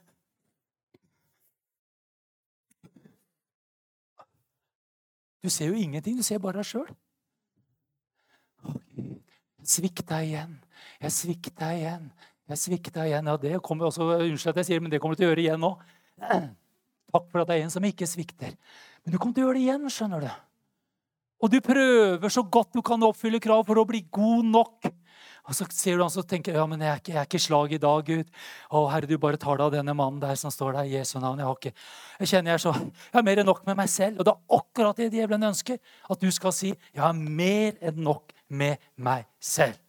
Du 5.43 5.49
ser 5.49 5.67
jo 5.73 5.75
ingenting. 5.75 6.17
Du 6.17 6.23
ser 6.23 6.39
bare 6.39 6.61
deg 6.61 6.69
sjøl. 6.69 6.91
Svikta 9.65 10.21
igjen. 10.25 10.59
Jeg 11.01 11.13
svikta 11.17 11.73
igjen. 11.77 12.11
Jeg 12.51 12.61
svikta 12.61 13.07
igjen. 13.09 13.29
Ja, 13.31 13.37
det 13.41 13.63
kommer 13.65 13.89
også, 13.89 14.09
Unnskyld 14.19 14.53
at 14.53 14.61
jeg 14.61 14.69
sier 14.69 14.85
men 14.85 14.93
det 14.93 15.01
kommer 15.01 15.17
du 15.17 15.23
til 15.23 15.31
å 15.31 15.33
gjøre 15.33 15.45
igjen 15.45 15.63
nå. 15.63 15.73
Takk 16.21 17.27
for 17.33 17.43
at 17.43 17.49
det 17.51 17.57
er 17.57 17.65
en 17.65 17.73
som 17.73 17.85
ikke 17.87 18.09
svikter. 18.09 18.57
Men 19.05 19.15
du 19.15 19.19
kommer 19.19 19.37
til 19.37 19.45
å 19.45 19.49
gjøre 19.49 19.59
det 19.59 19.67
igjen. 19.67 19.91
skjønner 19.91 20.25
du. 20.25 20.31
Og 21.41 21.53
du 21.53 21.61
prøver 21.65 22.33
så 22.33 22.43
godt 22.45 22.75
du 22.77 22.83
kan 22.85 23.03
oppfylle 23.03 23.41
krav 23.41 23.65
for 23.69 23.81
å 23.81 23.87
bli 23.89 24.03
god 24.13 24.49
nok. 24.51 24.91
Og 25.49 25.57
så 25.57 25.65
ser 25.73 25.97
du 25.97 26.05
han 26.05 26.13
som 26.13 26.25
tenker 26.29 26.55
ja, 26.55 26.63
men 26.69 26.83
jeg 26.85 26.91
er, 26.91 27.01
ikke, 27.01 27.13
jeg 27.15 27.19
er 27.19 27.29
ikke 27.29 27.43
slag 27.43 27.73
i 27.75 27.81
dag, 27.81 28.07
Gud. 28.07 28.29
Å, 28.71 28.83
Herre, 28.93 29.09
du 29.09 29.17
bare 29.19 29.41
tar 29.41 29.57
deg 29.59 29.67
av 29.67 29.75
denne 29.75 29.95
mannen 29.97 30.21
der 30.23 30.37
som 30.39 30.53
står 30.53 30.77
der 30.77 30.91
i 30.91 30.99
Jesu 30.99 31.17
navn. 31.19 31.41
Jeg, 31.41 31.49
har 31.49 31.57
ikke, 31.57 31.73
jeg 32.21 32.33
kjenner 32.33 32.53
jeg 32.53 32.61
er 32.61 32.65
så, 32.67 32.75
jeg 32.77 33.17
har 33.17 33.27
mer 33.27 33.41
enn 33.43 33.49
nok 33.51 33.63
med 33.67 33.79
meg 33.81 33.91
selv. 33.91 34.21
Og 34.21 34.29
det 34.29 34.35
er 34.35 34.59
akkurat 34.61 35.01
det 35.01 35.09
djevelen 35.17 35.49
ønsker. 35.51 35.81
At 36.13 36.23
du 36.23 36.29
skal 36.35 36.55
si 36.55 36.75
jeg 36.75 37.03
har 37.03 37.17
mer 37.17 37.79
enn 37.81 38.03
nok 38.05 38.35
med 38.53 38.91
meg 39.01 39.25
selv. 39.43 39.81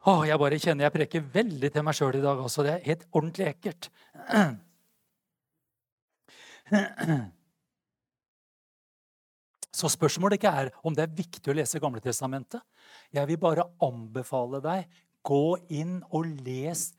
Å, 0.00 0.22
jeg 0.24 0.40
bare 0.40 0.58
kjenner 0.60 0.88
jeg 0.88 0.96
preker 0.96 1.24
veldig 1.32 1.70
til 1.72 1.86
meg 1.86 1.96
sjøl 1.96 2.18
i 2.18 2.24
dag 2.24 2.40
også. 2.40 2.64
Det 2.66 2.74
er 2.74 2.84
helt 2.88 3.06
ordentlig 3.12 3.50
ekkelt. 3.54 3.90
Så 9.80 9.88
spørsmålet 9.92 10.38
ikke 10.38 10.52
er 10.62 10.70
om 10.84 10.94
det 10.96 11.04
er 11.06 11.16
viktig 11.16 11.50
å 11.52 11.56
lese 11.56 11.80
Gamle 11.82 12.02
Testamentet. 12.04 12.60
Jeg 13.14 13.26
vil 13.30 13.38
bare 13.40 13.68
anbefale 13.82 14.60
deg 14.64 14.88
gå 15.26 15.56
inn 15.72 16.00
og 16.10 16.26
les 16.46 16.90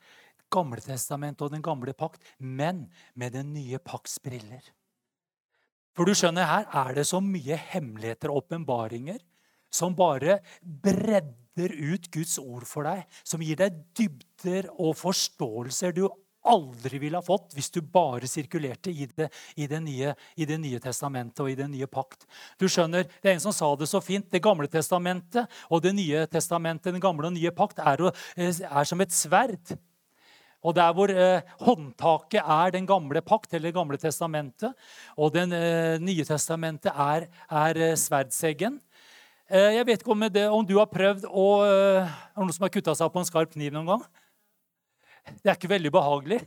Gamle 0.52 0.82
Testamentet 0.84 1.46
og 1.46 1.52
Den 1.54 1.64
gamle 1.64 1.94
pakt, 1.96 2.24
men 2.38 2.90
med 3.16 3.34
den 3.38 3.54
nye 3.56 3.80
pakts 3.80 4.20
briller. 4.24 4.64
For 5.96 6.08
du 6.08 6.16
skjønner, 6.16 6.48
her 6.48 6.68
er 6.86 6.96
det 6.96 7.06
så 7.08 7.20
mye 7.24 7.56
hemmeligheter 7.72 8.32
og 8.32 8.46
åpenbaringer 8.46 9.20
som 9.72 9.96
bare 9.96 10.40
bredder 10.62 11.72
ut 11.76 12.08
Guds 12.12 12.38
ord 12.40 12.66
for 12.68 12.88
deg, 12.88 13.04
som 13.24 13.44
gir 13.44 13.60
deg 13.60 13.80
dybder 13.96 14.68
og 14.76 14.96
forståelser 15.00 15.96
du 15.96 16.06
aldri 16.48 17.00
ville 17.02 17.20
ha 17.20 17.26
fått 17.26 17.56
hvis 17.56 17.72
du 17.74 17.82
bare 17.82 18.30
sirkulerte 18.30 18.92
i 18.92 19.08
det, 19.08 19.30
i 19.56 19.68
det, 19.70 19.82
nye, 19.84 20.14
i 20.36 20.48
det 20.50 20.58
nye, 20.62 20.80
testamentet 20.82 21.44
og 21.44 21.52
i 21.52 21.58
den 21.60 21.72
nye 21.74 21.90
pakt. 21.90 22.26
Du 22.60 22.68
skjønner, 22.70 23.06
Det 23.22 23.30
er 23.30 23.36
en 23.36 23.44
som 23.44 23.56
sa 23.56 23.70
det 23.76 23.90
så 23.92 24.02
fint. 24.02 24.30
Det 24.32 24.42
gamle 24.42 24.68
testamentet 24.68 25.48
og 25.70 25.82
Det 25.82 25.94
nye 25.96 26.26
testamentet, 26.28 26.94
den 26.94 27.04
gamle 27.04 27.28
og 27.28 27.34
nye 27.34 27.52
pakt, 27.52 27.80
er, 27.80 28.12
er 28.38 28.84
som 28.86 29.02
et 29.02 29.12
sverd. 29.12 29.78
Og 30.62 30.76
der 30.78 30.94
hvor 30.94 31.10
eh, 31.10 31.42
håndtaket 31.66 32.44
er 32.46 32.72
den 32.72 32.86
gamle 32.86 33.22
pakt, 33.22 33.54
eller 33.54 33.70
Det 33.72 33.76
gamle 33.76 33.98
testamentet, 33.98 34.74
og 35.18 35.34
Det 35.34 35.48
eh, 35.58 35.98
nye 36.00 36.26
testamentet 36.26 36.94
er, 36.94 37.28
er 37.50 37.78
eh, 37.82 37.98
sverdseggen, 37.98 38.80
Eh, 39.52 39.74
jeg 39.76 39.88
vet 39.88 40.00
ikke 40.00 40.14
om, 40.14 40.22
det, 40.32 40.46
om 40.48 40.64
du 40.64 40.78
har 40.78 40.88
prøvd 40.88 41.26
å 41.28 41.46
Er 41.66 41.98
eh, 42.06 42.20
noen 42.40 42.56
som 42.56 42.64
har 42.64 42.72
kutta 42.72 42.94
seg 42.96 43.10
på 43.12 43.20
en 43.20 43.28
skarp 43.28 43.52
kniv 43.52 43.74
noen 43.76 43.90
gang? 43.90 44.06
Det 45.42 45.50
er 45.52 45.58
ikke 45.58 45.72
veldig 45.72 45.94
behagelig. 45.94 46.42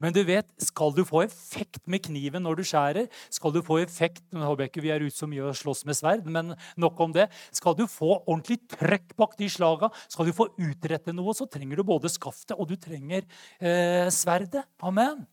Men 0.00 0.14
du 0.16 0.22
vet, 0.24 0.48
skal 0.64 0.94
du 0.96 1.02
få 1.04 1.26
effekt 1.26 1.82
med 1.90 2.00
kniven 2.06 2.46
når 2.46 2.60
du 2.60 2.64
skjærer, 2.64 3.08
skal 3.32 3.52
du 3.52 3.60
få 3.64 3.82
effekt 3.82 4.22
nå 4.32 4.46
håper 4.48 4.64
jeg 4.64 4.72
ikke 4.72 4.84
vi 4.86 4.92
er 4.94 5.04
ute 5.04 5.16
så 5.16 5.28
mye 5.28 5.50
og 5.50 5.58
slåss 5.58 5.84
med 5.88 5.98
sverd, 5.98 6.24
men 6.24 6.54
nok 6.80 7.02
om 7.04 7.12
det, 7.12 7.26
skal 7.52 7.76
du 7.76 7.84
få 7.84 8.14
ordentlig 8.22 8.62
trøkk 8.78 9.12
bak 9.20 9.36
de 9.36 9.50
slaga, 9.52 9.90
skal 10.08 10.30
du 10.30 10.32
få 10.36 10.48
utrette 10.56 11.12
noe, 11.12 11.36
så 11.36 11.48
trenger 11.52 11.76
du 11.76 11.84
både 11.92 12.12
skaftet 12.12 12.56
og 12.56 12.70
du 12.72 12.78
trenger 12.80 13.28
eh, 13.60 14.08
sverdet. 14.14 14.64
Amen. 14.80 15.26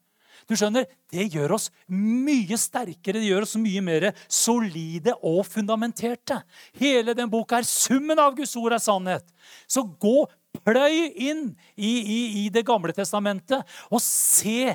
Du 0.46 0.54
skjønner, 0.56 0.86
Det 1.08 1.24
gjør 1.32 1.54
oss 1.56 1.70
mye 1.88 2.58
sterkere, 2.60 3.22
det 3.22 3.30
gjør 3.30 3.46
oss 3.46 3.56
mye 3.56 3.80
mer 3.82 4.10
solide 4.28 5.14
og 5.24 5.46
fundamenterte. 5.48 6.42
Hele 6.76 7.16
den 7.16 7.32
boka 7.32 7.62
er 7.62 7.68
summen 7.68 8.20
av 8.20 8.36
Guds 8.36 8.52
ord 8.60 8.76
er 8.76 8.84
sannhet. 8.84 9.24
Så 9.72 9.86
gå 9.88 10.26
pløy 10.66 11.08
inn 11.30 11.50
i, 11.76 11.92
i, 11.92 12.20
i 12.44 12.46
Det 12.54 12.66
gamle 12.68 12.96
testamentet 12.96 13.66
og 13.92 14.02
se 14.04 14.74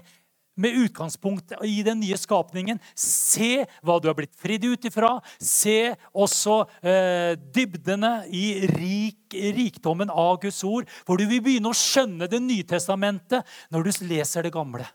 med 0.55 0.77
utgangspunkt 0.77 1.55
i 1.65 1.83
den 1.85 2.01
nye 2.03 2.17
skapningen. 2.21 2.81
Se 2.99 3.65
hva 3.83 3.99
du 4.01 4.09
har 4.11 4.17
blitt 4.19 4.35
fridd 4.39 4.67
ut 4.69 4.89
ifra. 4.89 5.15
Se 5.41 5.95
også 6.13 6.59
eh, 6.85 7.39
dybdene 7.55 8.13
i 8.29 8.67
rik, 8.75 9.33
rikdommen 9.57 10.13
av 10.13 10.43
Guds 10.43 10.61
ord. 10.69 10.91
For 11.07 11.17
du 11.17 11.27
vil 11.31 11.43
begynne 11.45 11.73
å 11.73 11.77
skjønne 11.77 12.29
Det 12.31 12.43
nye 12.43 12.67
testamentet 12.69 13.49
når 13.73 13.89
du 13.89 14.05
leser 14.13 14.45
det 14.45 14.53
gamle. 14.55 14.87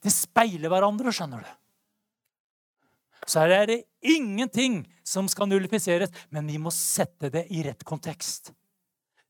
De 0.00 0.12
speiler 0.12 0.72
hverandre, 0.72 1.12
skjønner 1.12 1.44
du. 1.44 1.52
Så 3.24 3.40
her 3.40 3.54
er 3.62 3.70
det 3.70 3.78
ingenting 4.04 4.82
som 5.04 5.28
skal 5.32 5.48
nullifiseres, 5.48 6.12
men 6.32 6.48
vi 6.48 6.58
må 6.60 6.72
sette 6.74 7.30
det 7.32 7.46
i 7.52 7.62
rett 7.64 7.84
kontekst. 7.84 8.52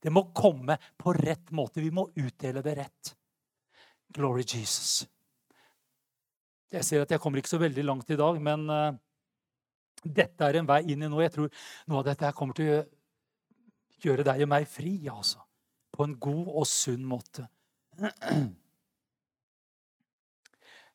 Det 0.05 0.13
må 0.13 0.27
komme 0.37 0.77
på 1.01 1.15
rett 1.17 1.51
måte. 1.57 1.81
Vi 1.81 1.89
må 1.95 2.11
utdele 2.13 2.61
det 2.65 2.75
rett. 2.77 3.15
Glory 4.13 4.45
Jesus. 4.45 5.07
Jeg 6.75 6.85
ser 6.85 7.05
at 7.05 7.15
jeg 7.15 7.23
kommer 7.23 7.41
ikke 7.41 7.55
så 7.55 7.61
veldig 7.63 7.85
langt 7.87 8.11
i 8.13 8.19
dag, 8.19 8.41
men 8.43 8.67
uh, 8.69 8.93
dette 10.05 10.45
er 10.45 10.59
en 10.61 10.69
vei 10.69 10.83
inn 10.93 11.07
i 11.07 11.09
noe. 11.09 11.23
Jeg 11.25 11.33
tror 11.39 11.49
noe 11.89 12.03
av 12.03 12.09
dette 12.11 12.27
her 12.29 12.37
kommer 12.37 12.59
til 12.59 12.75
å 12.75 12.83
gjøre 14.05 14.27
deg 14.29 14.45
og 14.45 14.53
meg 14.53 14.69
fri, 14.69 14.99
altså. 15.09 15.41
På 15.95 16.05
en 16.05 16.19
god 16.21 16.51
og 16.51 16.67
sunn 16.69 17.05
måte. 17.09 17.47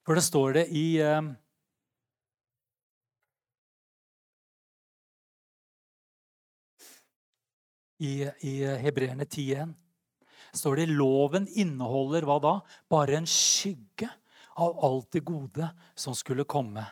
For 0.06 0.18
det 0.18 0.26
står 0.26 0.58
det 0.60 0.66
i 0.76 0.86
uh, 1.02 1.34
I, 8.00 8.30
i 8.48 8.54
Hebreerne 8.80 9.28
10.1 9.28 9.76
står 10.56 10.82
det 10.82 10.90
loven 10.94 11.46
inneholder 11.60 12.26
hva 12.28 12.40
da? 12.42 12.54
Bare 12.90 13.20
en 13.20 13.28
skygge 13.30 14.10
av 14.60 14.80
alt 14.86 15.12
det 15.16 15.24
gode 15.28 15.70
som 16.00 16.16
skulle 16.18 16.48
komme. 16.50 16.86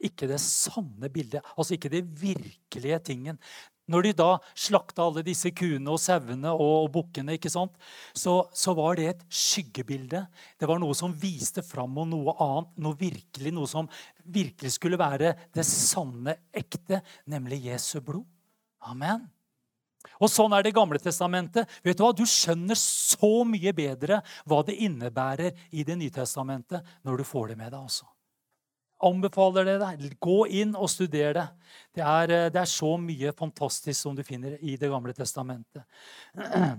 Ikke 0.00 0.28
det 0.30 0.40
sanne 0.42 1.10
bildet, 1.12 1.44
altså 1.56 1.76
ikke 1.76 1.92
det 1.92 2.06
virkelige 2.20 3.00
tingen. 3.10 3.40
Når 3.90 4.06
de 4.06 4.12
da 4.20 4.28
slakta 4.54 5.02
alle 5.02 5.24
disse 5.26 5.50
kuene 5.56 5.90
og 5.90 5.98
sauene 5.98 6.52
og, 6.54 6.92
bukkene, 6.94 7.34
så, 7.42 8.34
så, 8.54 8.74
var 8.78 9.00
det 9.00 9.08
et 9.08 9.24
skyggebilde. 9.26 10.22
Det 10.60 10.68
var 10.70 10.78
noe 10.78 10.94
som 10.94 11.10
viste 11.10 11.64
fram 11.66 11.98
om 11.98 12.12
noe 12.12 12.36
annet, 12.38 12.70
noe 12.78 13.00
virkelig, 13.00 13.52
noe 13.56 13.66
som 13.66 13.90
virkelig 14.22 14.76
skulle 14.76 15.00
være 15.00 15.34
det 15.50 15.66
sanne, 15.66 16.36
ekte, 16.54 17.02
nemlig 17.26 17.64
Jesu 17.66 17.98
blod. 17.98 18.28
Amen. 18.86 19.26
Og 20.20 20.30
Sånn 20.32 20.52
er 20.56 20.64
Det 20.64 20.74
gamle 20.76 21.00
testamentet. 21.00 21.68
Vet 21.84 21.98
Du 21.98 22.04
hva? 22.04 22.12
Du 22.16 22.24
skjønner 22.28 22.78
så 22.78 23.44
mye 23.48 23.72
bedre 23.76 24.20
hva 24.48 24.62
det 24.64 24.78
innebærer 24.80 25.52
i 25.72 25.84
Det 25.84 25.96
nye 25.98 26.10
testamentet 26.14 26.80
når 27.04 27.20
du 27.20 27.24
får 27.24 27.52
det 27.52 27.58
med 27.60 27.72
deg. 27.72 27.80
også. 27.80 28.08
Anbefaler 29.00 29.64
det 29.64 29.78
deg. 29.80 30.18
Gå 30.20 30.44
inn 30.60 30.74
og 30.76 30.90
studer 30.92 31.32
det. 31.36 31.48
Det 31.96 32.04
er, 32.04 32.30
eh, 32.30 32.50
det 32.52 32.60
er 32.60 32.68
så 32.68 32.96
mye 33.00 33.32
fantastisk 33.32 33.96
som 34.00 34.16
du 34.16 34.22
finner 34.22 34.58
i 34.60 34.76
Det 34.76 34.90
gamle 34.90 35.12
testamentet. 35.16 35.84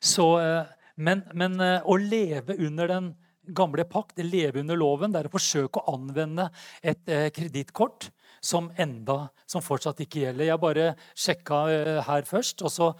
Så, 0.00 0.38
eh, 0.38 0.64
men, 0.96 1.24
men 1.34 1.60
eh, 1.60 1.82
å 1.84 1.96
leve 1.98 2.54
under 2.56 2.88
den 2.88 3.16
gamle 3.52 3.84
pakt, 3.84 4.18
leve 4.18 4.60
under 4.60 4.76
loven, 4.76 5.12
det 5.12 5.20
er 5.20 5.28
å 5.28 5.32
forsøke 5.32 5.80
å 5.80 5.94
anvende 5.96 6.50
et 6.82 7.00
kredittkort 7.32 8.10
som 8.44 8.70
enda, 8.78 9.28
som 9.48 9.64
fortsatt 9.64 10.00
ikke 10.04 10.24
gjelder. 10.24 10.48
Jeg 10.50 10.62
bare 10.62 10.86
sjekka 11.18 11.62
eh, 11.72 11.98
her 12.06 12.26
først. 12.28 12.62
Og 12.66 12.72
så 12.72 12.90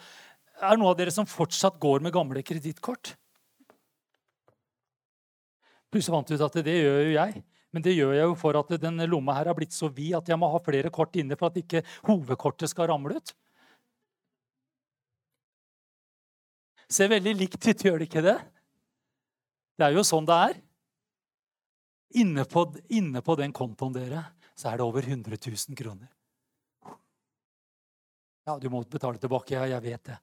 er 0.58 0.74
det 0.74 0.80
noen 0.80 0.92
av 0.92 0.98
dere 0.98 1.14
som 1.14 1.28
fortsatt 1.28 1.78
går 1.82 2.04
med 2.04 2.14
gamle 2.14 2.42
kredittkort. 2.46 3.14
Plutselig 5.88 6.14
fant 6.14 6.32
ut 6.34 6.44
at 6.48 6.58
det 6.66 6.76
gjør 6.80 7.02
jo 7.06 7.14
jeg. 7.14 7.42
Men 7.72 7.84
det 7.84 7.94
gjør 7.94 8.14
jeg 8.16 8.30
jo 8.30 8.36
for 8.40 8.56
at 8.56 8.70
den 8.80 9.02
lomma 9.10 9.34
her 9.36 9.50
har 9.50 9.56
blitt 9.56 9.76
så 9.76 9.90
vid 9.92 10.14
at 10.16 10.28
jeg 10.30 10.40
må 10.40 10.48
ha 10.50 10.60
flere 10.64 10.92
kort 10.92 11.16
inne 11.20 11.36
for 11.36 11.50
at 11.50 11.58
ikke 11.60 11.84
hovedkortet 12.08 12.72
skal 12.72 12.88
ramle 12.90 13.18
ut. 13.20 13.34
Ser 16.88 17.10
veldig 17.12 17.34
likt 17.36 17.60
ut, 17.68 17.84
gjør 17.84 18.00
det 18.00 18.08
ikke 18.08 18.24
det? 18.24 18.38
Det 19.76 19.84
er 19.84 19.92
jo 19.94 20.06
sånn 20.06 20.26
det 20.28 20.38
er. 20.48 20.56
Inne 22.18 22.46
på, 22.48 22.64
inne 22.88 23.20
på 23.20 23.36
den 23.36 23.52
kontoen 23.52 23.92
dere 23.92 24.24
så 24.58 24.72
er 24.72 24.78
det 24.78 24.86
over 24.86 25.06
100 25.06 25.38
000 25.46 25.78
kroner. 25.78 26.08
Ja, 28.48 28.56
du 28.58 28.70
må 28.72 28.82
betale 28.88 29.20
tilbake. 29.20 29.54
Ja, 29.54 29.66
jeg 29.68 29.84
vet 29.84 30.10
det. 30.10 30.18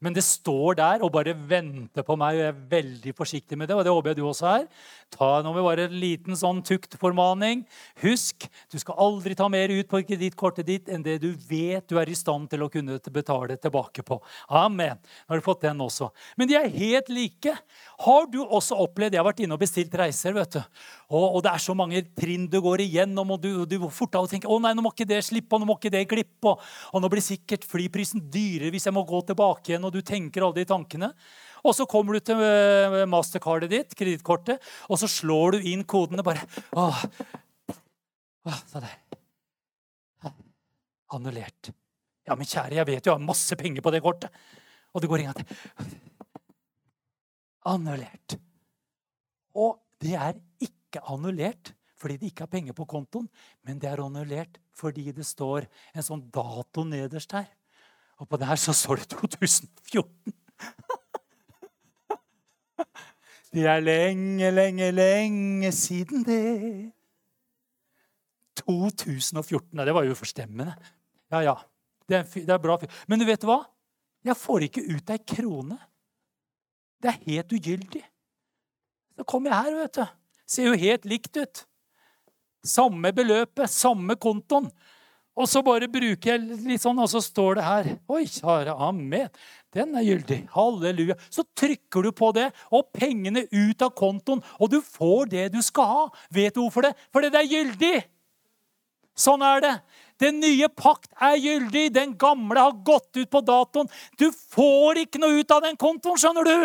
Men 0.00 0.16
det 0.16 0.24
står 0.24 0.78
der 0.78 1.04
og 1.04 1.12
bare 1.12 1.34
venter 1.34 2.04
på 2.06 2.16
meg, 2.18 2.38
og 2.38 2.42
jeg 2.42 2.52
er 2.52 2.62
veldig 2.70 3.14
forsiktig 3.16 3.58
med 3.58 3.68
det. 3.68 3.76
og 3.76 3.84
det 3.84 3.92
håper 3.92 4.12
jeg 4.12 4.20
du 4.20 4.24
også 4.28 4.48
er. 4.54 4.66
Ta 5.10 5.30
nå 5.42 5.52
med 5.52 5.66
bare 5.66 5.88
en 5.88 5.96
liten 6.00 6.38
sånn 6.38 6.62
tuktformaning. 6.64 7.64
Husk, 8.04 8.46
du 8.72 8.78
skal 8.80 8.98
aldri 9.02 9.34
ta 9.36 9.48
mer 9.52 9.72
ut 9.72 9.90
på 9.90 10.02
kredittkortet 10.06 10.66
ditt 10.66 10.88
enn 10.88 11.04
det 11.04 11.18
du 11.22 11.32
vet 11.48 11.86
du 11.90 11.98
er 12.00 12.08
i 12.08 12.16
stand 12.16 12.48
til 12.50 12.64
å 12.64 12.70
kunne 12.72 13.00
betale 13.12 13.58
tilbake 13.60 14.04
på. 14.06 14.20
Amen. 14.48 15.00
Nå 15.00 15.34
har 15.34 15.42
du 15.42 15.46
fått 15.46 15.66
den 15.66 15.82
også. 15.84 16.10
Men 16.38 16.50
de 16.50 16.56
er 16.58 16.70
helt 16.72 17.10
like. 17.12 17.56
Har 18.06 18.30
du 18.30 18.40
også 18.44 18.78
opplevd 18.80 19.14
Jeg 19.14 19.20
har 19.20 19.26
vært 19.26 19.44
inne 19.44 19.56
og 19.56 19.62
bestilt 19.62 19.94
reiser. 19.94 20.32
vet 20.32 20.56
du. 20.56 20.62
Og, 21.10 21.36
og 21.36 21.42
det 21.44 21.52
er 21.52 21.62
så 21.62 21.74
mange 21.74 22.02
trinn 22.16 22.46
du 22.50 22.60
går 22.62 22.84
igjennom, 22.86 23.34
og 23.34 23.42
du, 23.42 23.66
du 23.66 23.76
fort 23.90 24.14
av 24.14 24.26
og 24.26 24.30
tenker 24.30 24.50
å 24.50 24.60
nei, 24.62 24.72
nå 24.76 24.84
må 24.84 24.92
ikke 24.94 25.08
det 25.10 25.20
slippe, 25.26 25.56
og 25.56 25.62
nå 25.62 25.68
må 25.68 25.76
ikke 25.78 25.92
det 25.92 26.04
glippe. 26.10 26.52
Og, 26.52 26.62
og 26.94 27.02
nå 27.02 27.10
blir 27.12 27.24
sikkert 27.24 27.66
flyprisen 27.68 28.22
dyrere 28.30 28.70
hvis 28.72 28.86
jeg 28.88 28.94
må 28.94 29.04
gå 29.08 29.20
tilbake 29.28 29.69
igjen. 29.70 29.86
og 29.86 29.94
du 29.94 30.00
tenker 30.02 30.44
alle 30.44 30.60
de 30.60 30.66
tankene. 30.68 31.10
Og 31.64 31.76
så 31.76 31.86
kommer 31.88 32.16
du 32.16 32.24
til 32.24 32.40
eh, 32.44 33.04
mastercardet 33.10 33.70
ditt, 33.72 33.96
kredittkortet, 33.98 34.62
og 34.88 35.00
så 35.00 35.08
slår 35.10 35.56
du 35.56 35.70
inn 35.72 35.84
kodene 35.84 36.24
bare 36.24 36.46
Åh, 36.72 37.04
åh. 38.48 38.86
Annullert. 41.10 41.72
Ja, 42.28 42.36
men 42.38 42.46
kjære, 42.46 42.76
jeg 42.78 42.86
vet 42.86 43.06
jo 43.06 43.10
jeg 43.10 43.18
har 43.18 43.26
masse 43.26 43.56
penger 43.58 43.82
på 43.82 43.90
det 43.90 44.02
kortet. 44.04 44.30
Og 44.94 45.02
det 45.02 45.10
går 45.10 45.24
ingen. 45.24 45.50
Annullert. 47.66 48.38
Og 49.58 49.80
det 50.00 50.14
er 50.16 50.38
ikke 50.62 51.02
annullert 51.10 51.74
fordi 52.00 52.16
det 52.16 52.30
ikke 52.30 52.46
har 52.46 52.52
penger 52.54 52.72
på 52.72 52.86
kontoen, 52.88 53.26
men 53.68 53.80
det 53.80 53.90
er 53.90 54.00
annullert 54.00 54.56
fordi 54.72 55.10
det 55.12 55.26
står 55.28 55.66
en 55.92 56.06
sånn 56.06 56.22
dato 56.32 56.86
nederst 56.88 57.34
her. 57.36 57.50
Og 58.20 58.28
på 58.28 58.36
det 58.40 58.46
her 58.50 58.58
så 58.60 58.72
står 58.76 59.02
det 59.02 59.08
2014. 59.16 60.12
Det 63.50 63.64
er 63.66 63.80
lenge, 63.82 64.50
lenge, 64.54 64.92
lenge 64.94 65.72
siden 65.74 66.22
det. 66.22 66.92
2014. 68.62 69.80
Det 69.86 69.94
var 69.94 70.06
jo 70.06 70.14
forstemmende. 70.14 70.74
Ja, 71.32 71.40
ja. 71.42 71.54
Det 72.06 72.16
er, 72.16 72.22
det 72.22 72.54
er 72.54 72.62
bra. 72.62 72.78
Men 73.10 73.18
du 73.18 73.26
vet 73.26 73.42
hva? 73.42 73.64
Jeg 74.22 74.36
får 74.38 74.68
ikke 74.68 74.84
ut 74.86 75.10
ei 75.10 75.18
krone. 75.34 75.78
Det 77.02 77.10
er 77.10 77.18
helt 77.26 77.52
ugyldig. 77.56 78.04
Så 79.16 79.26
kommer 79.26 79.50
jeg 79.50 79.66
her, 79.66 79.78
vet 79.80 79.98
du. 79.98 80.06
Ser 80.46 80.70
jo 80.70 80.78
helt 80.78 81.10
likt 81.10 81.36
ut. 81.40 81.64
Samme 82.66 83.12
beløpet, 83.16 83.70
samme 83.72 84.14
kontoen. 84.20 84.70
Og 85.38 85.46
så 85.48 85.62
bare 85.64 85.88
bruker 85.90 86.32
jeg 86.32 86.58
litt 86.66 86.82
sånn, 86.82 86.98
og 87.00 87.08
så 87.10 87.22
står 87.22 87.60
det 87.60 87.64
her 87.64 87.90
Oi, 88.10 88.24
kjære 88.26 88.74
amen. 88.88 89.30
Den 89.74 89.94
er 89.94 90.02
gyldig. 90.02 90.40
Halleluja. 90.50 91.14
Så 91.30 91.44
trykker 91.56 92.02
du 92.04 92.10
på 92.16 92.32
det, 92.34 92.48
og 92.74 92.90
pengene 92.96 93.44
ut 93.52 93.84
av 93.86 93.92
kontoen, 93.96 94.42
og 94.58 94.72
du 94.72 94.80
får 94.82 95.30
det 95.30 95.44
du 95.54 95.60
skal 95.62 95.86
ha. 95.86 96.06
Vet 96.34 96.56
du 96.56 96.64
hvorfor 96.64 96.88
det? 96.88 96.96
Fordi 97.14 97.30
det 97.30 97.44
er 97.44 97.52
gyldig. 97.54 97.94
Sånn 99.20 99.44
er 99.46 99.62
det. 99.62 99.74
Den 100.20 100.40
nye 100.42 100.68
pakt 100.74 101.12
er 101.22 101.38
gyldig. 101.40 101.86
Den 101.94 102.16
gamle 102.20 102.66
har 102.66 102.76
gått 102.84 103.14
ut 103.16 103.30
på 103.30 103.40
datoen. 103.46 103.88
Du 104.20 104.28
får 104.32 105.04
ikke 105.04 105.22
noe 105.22 105.40
ut 105.40 105.54
av 105.54 105.62
den 105.64 105.78
kontoen, 105.80 106.18
skjønner 106.20 106.50
du. 106.50 106.58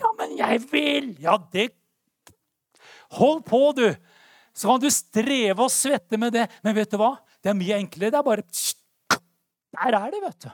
Ja, 0.00 0.10
men 0.18 0.34
jeg 0.40 0.64
vil. 0.72 1.14
Ja, 1.20 1.36
det 1.52 1.70
Hold 3.12 3.42
på, 3.44 3.58
du. 3.76 3.90
Så 4.52 4.68
kan 4.68 4.82
du 4.82 4.90
streve 4.92 5.64
og 5.64 5.72
svette 5.72 6.18
med 6.20 6.34
det. 6.36 6.46
Men 6.64 6.76
vet 6.76 6.92
du 6.92 6.98
hva? 7.00 7.14
Det 7.42 7.52
er 7.52 7.58
mye 7.58 7.78
enklere. 7.80 8.12
Det 8.12 8.20
er 8.20 8.26
bare 8.26 8.44
Der 9.72 9.96
er 9.98 10.10
det, 10.12 10.22
vet 10.22 10.46
du. 10.46 10.50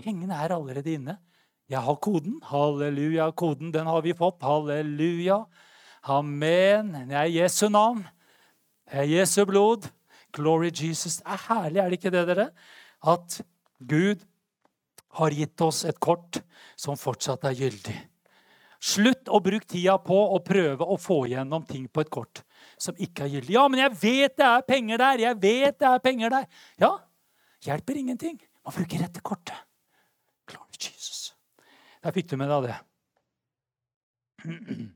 Pengene 0.00 0.36
er 0.36 0.54
allerede 0.56 0.92
inne. 0.96 1.18
Jeg 1.68 1.82
har 1.82 1.98
koden. 2.00 2.40
Halleluja. 2.44 3.30
Koden, 3.36 3.72
den 3.74 3.86
har 3.86 4.02
vi 4.02 4.14
fått. 4.16 4.40
Halleluja. 4.42 5.44
Amen. 6.02 6.92
Det 7.08 7.16
er 7.16 7.32
Jesu 7.42 7.68
navn. 7.68 8.06
Det 8.86 9.02
er 9.02 9.10
Jesu 9.10 9.44
blod. 9.44 9.90
Glory 10.32 10.70
Jesus. 10.72 11.20
Det 11.20 11.26
er 11.26 11.44
herlig, 11.48 11.80
er 11.80 11.90
det 11.90 12.00
ikke 12.00 12.14
det, 12.14 12.26
dere? 12.28 12.48
At 13.04 13.40
Gud 13.80 14.24
har 15.16 15.32
gitt 15.32 15.60
oss 15.64 15.84
et 15.88 15.98
kort 16.00 16.40
som 16.76 16.98
fortsatt 17.00 17.44
er 17.48 17.56
gyldig. 17.56 17.96
Slutt 18.80 19.30
å 19.32 19.40
bruke 19.40 19.66
tida 19.68 19.96
på 20.04 20.16
å 20.36 20.40
prøve 20.44 20.84
å 20.84 20.98
få 21.00 21.24
igjennom 21.26 21.64
ting 21.66 21.88
på 21.88 22.04
et 22.04 22.12
kort 22.12 22.42
som 22.80 22.98
ikke 23.00 23.24
er 23.24 23.32
gyldig. 23.36 23.54
Ja, 23.56 23.64
men 23.72 23.80
jeg 23.80 23.94
vet 24.00 24.36
det 24.38 24.46
er 24.46 24.66
penger 24.68 25.00
der! 25.00 25.22
Jeg 25.24 25.38
vet 25.42 25.78
det 25.80 25.88
er 25.88 26.02
penger 26.04 26.34
der! 26.34 26.46
Ja, 26.82 26.92
hjelper 27.64 28.00
ingenting. 28.02 28.36
Man 28.66 28.76
bruker 28.76 29.02
rette 29.04 29.22
kortet. 29.24 29.58
Glory 30.46 30.76
Jesus. 30.80 31.34
Der 32.04 32.14
fikk 32.14 32.28
du 32.30 32.36
med 32.40 32.52
deg 32.52 32.70
det. 32.70 32.78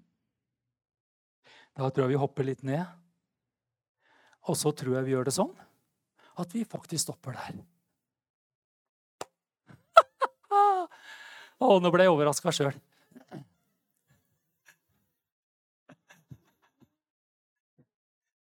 Da 1.80 1.86
tror 1.88 2.02
jeg 2.02 2.12
vi 2.12 2.20
hopper 2.20 2.44
litt 2.44 2.64
ned. 2.66 2.82
Og 4.50 4.56
så 4.58 4.72
tror 4.76 4.98
jeg 4.98 5.06
vi 5.06 5.14
gjør 5.14 5.28
det 5.30 5.32
sånn 5.36 5.52
at 6.40 6.54
vi 6.56 6.64
faktisk 6.68 7.02
stopper 7.06 7.36
der. 7.36 7.58
Å, 11.60 11.78
nå 11.80 11.92
ble 11.92 12.04
jeg 12.04 12.12
overraska 12.12 12.52
sjøl. 12.52 12.76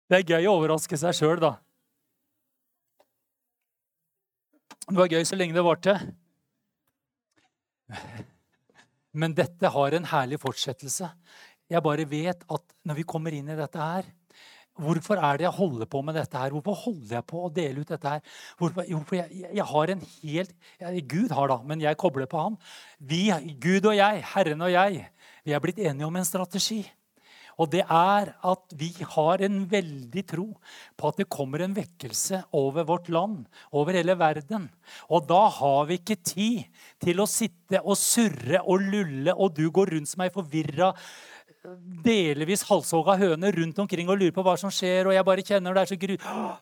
Det 0.07 0.21
er 0.21 0.37
gøy 0.37 0.47
å 0.47 0.55
overraske 0.55 0.97
seg 0.99 1.15
sjøl, 1.15 1.39
da. 1.43 1.57
Det 4.87 4.95
var 4.95 5.11
gøy 5.11 5.25
så 5.27 5.35
lenge 5.35 5.55
det 5.55 5.65
varte. 5.67 5.97
Men 9.17 9.33
dette 9.35 9.71
har 9.73 9.97
en 9.97 10.07
herlig 10.07 10.39
fortsettelse. 10.39 11.09
Jeg 11.67 11.83
bare 11.83 12.07
vet 12.07 12.45
at 12.47 12.63
når 12.87 13.01
vi 13.01 13.05
kommer 13.07 13.35
inn 13.35 13.51
i 13.51 13.59
dette 13.59 13.81
her 13.81 14.07
Hvorfor 14.77 15.17
er 15.17 15.39
det 15.39 15.47
jeg 15.47 15.57
holder 15.57 15.87
på 15.89 16.03
med 16.05 16.13
dette 16.13 16.37
her? 16.37 16.53
Hvorfor 16.53 16.75
holder 16.77 17.15
jeg 17.15 17.25
på 17.25 17.39
å 17.41 17.49
dele 17.49 17.81
ut 17.81 17.89
dette 17.89 18.11
her? 18.11 18.35
Hvorfor, 18.59 18.85
hvorfor 18.85 19.17
jeg, 19.17 19.39
jeg, 19.41 19.65
har 19.71 19.93
en 19.93 20.03
helt 20.05 20.51
jeg, 20.83 21.01
Gud 21.09 21.33
har, 21.33 21.49
da, 21.49 21.57
men 21.65 21.81
jeg 21.81 21.97
kobler 21.97 22.29
på 22.29 22.43
han. 22.43 22.59
Vi, 23.01 23.23
Gud 23.57 23.89
og 23.89 23.97
jeg, 23.97 24.21
Herren 24.35 24.61
og 24.67 24.69
jeg, 24.69 25.07
vi 25.49 25.55
er 25.57 25.63
blitt 25.63 25.81
enige 25.81 26.05
om 26.05 26.19
en 26.21 26.29
strategi. 26.29 26.83
Og 27.57 27.71
det 27.73 27.83
er 27.83 28.31
at 28.45 28.75
vi 28.77 28.91
har 29.15 29.41
en 29.45 29.63
veldig 29.69 30.23
tro 30.29 30.47
på 30.97 31.09
at 31.09 31.21
det 31.21 31.29
kommer 31.33 31.63
en 31.65 31.73
vekkelse 31.77 32.43
over 32.57 32.85
vårt 32.85 33.09
land, 33.09 33.47
over 33.73 33.97
hele 33.97 34.13
verden. 34.19 34.67
Og 35.09 35.25
da 35.29 35.47
har 35.57 35.87
vi 35.89 35.97
ikke 35.97 36.19
tid 36.21 36.83
til 37.03 37.23
å 37.23 37.29
sitte 37.29 37.81
og 37.81 37.97
surre 37.97 38.61
og 38.61 38.85
lulle, 38.85 39.33
og 39.33 39.57
du 39.57 39.65
går 39.73 39.95
rundt 39.95 40.11
som 40.11 40.21
ei 40.25 40.33
forvirra 40.33 40.93
delvis 42.05 42.63
halshogga 42.67 43.17
høner 43.19 43.55
rundt 43.59 43.79
omkring 43.81 44.07
og 44.07 44.19
lurer 44.19 44.33
på 44.35 44.43
hva 44.45 44.53
som 44.59 44.71
skjer. 44.73 45.09
og 45.09 45.15
jeg 45.15 45.25
bare 45.27 45.43
kjenner 45.45 45.75
det 45.75 45.83
er 45.83 45.89
så 45.91 45.97
gru... 45.99 46.13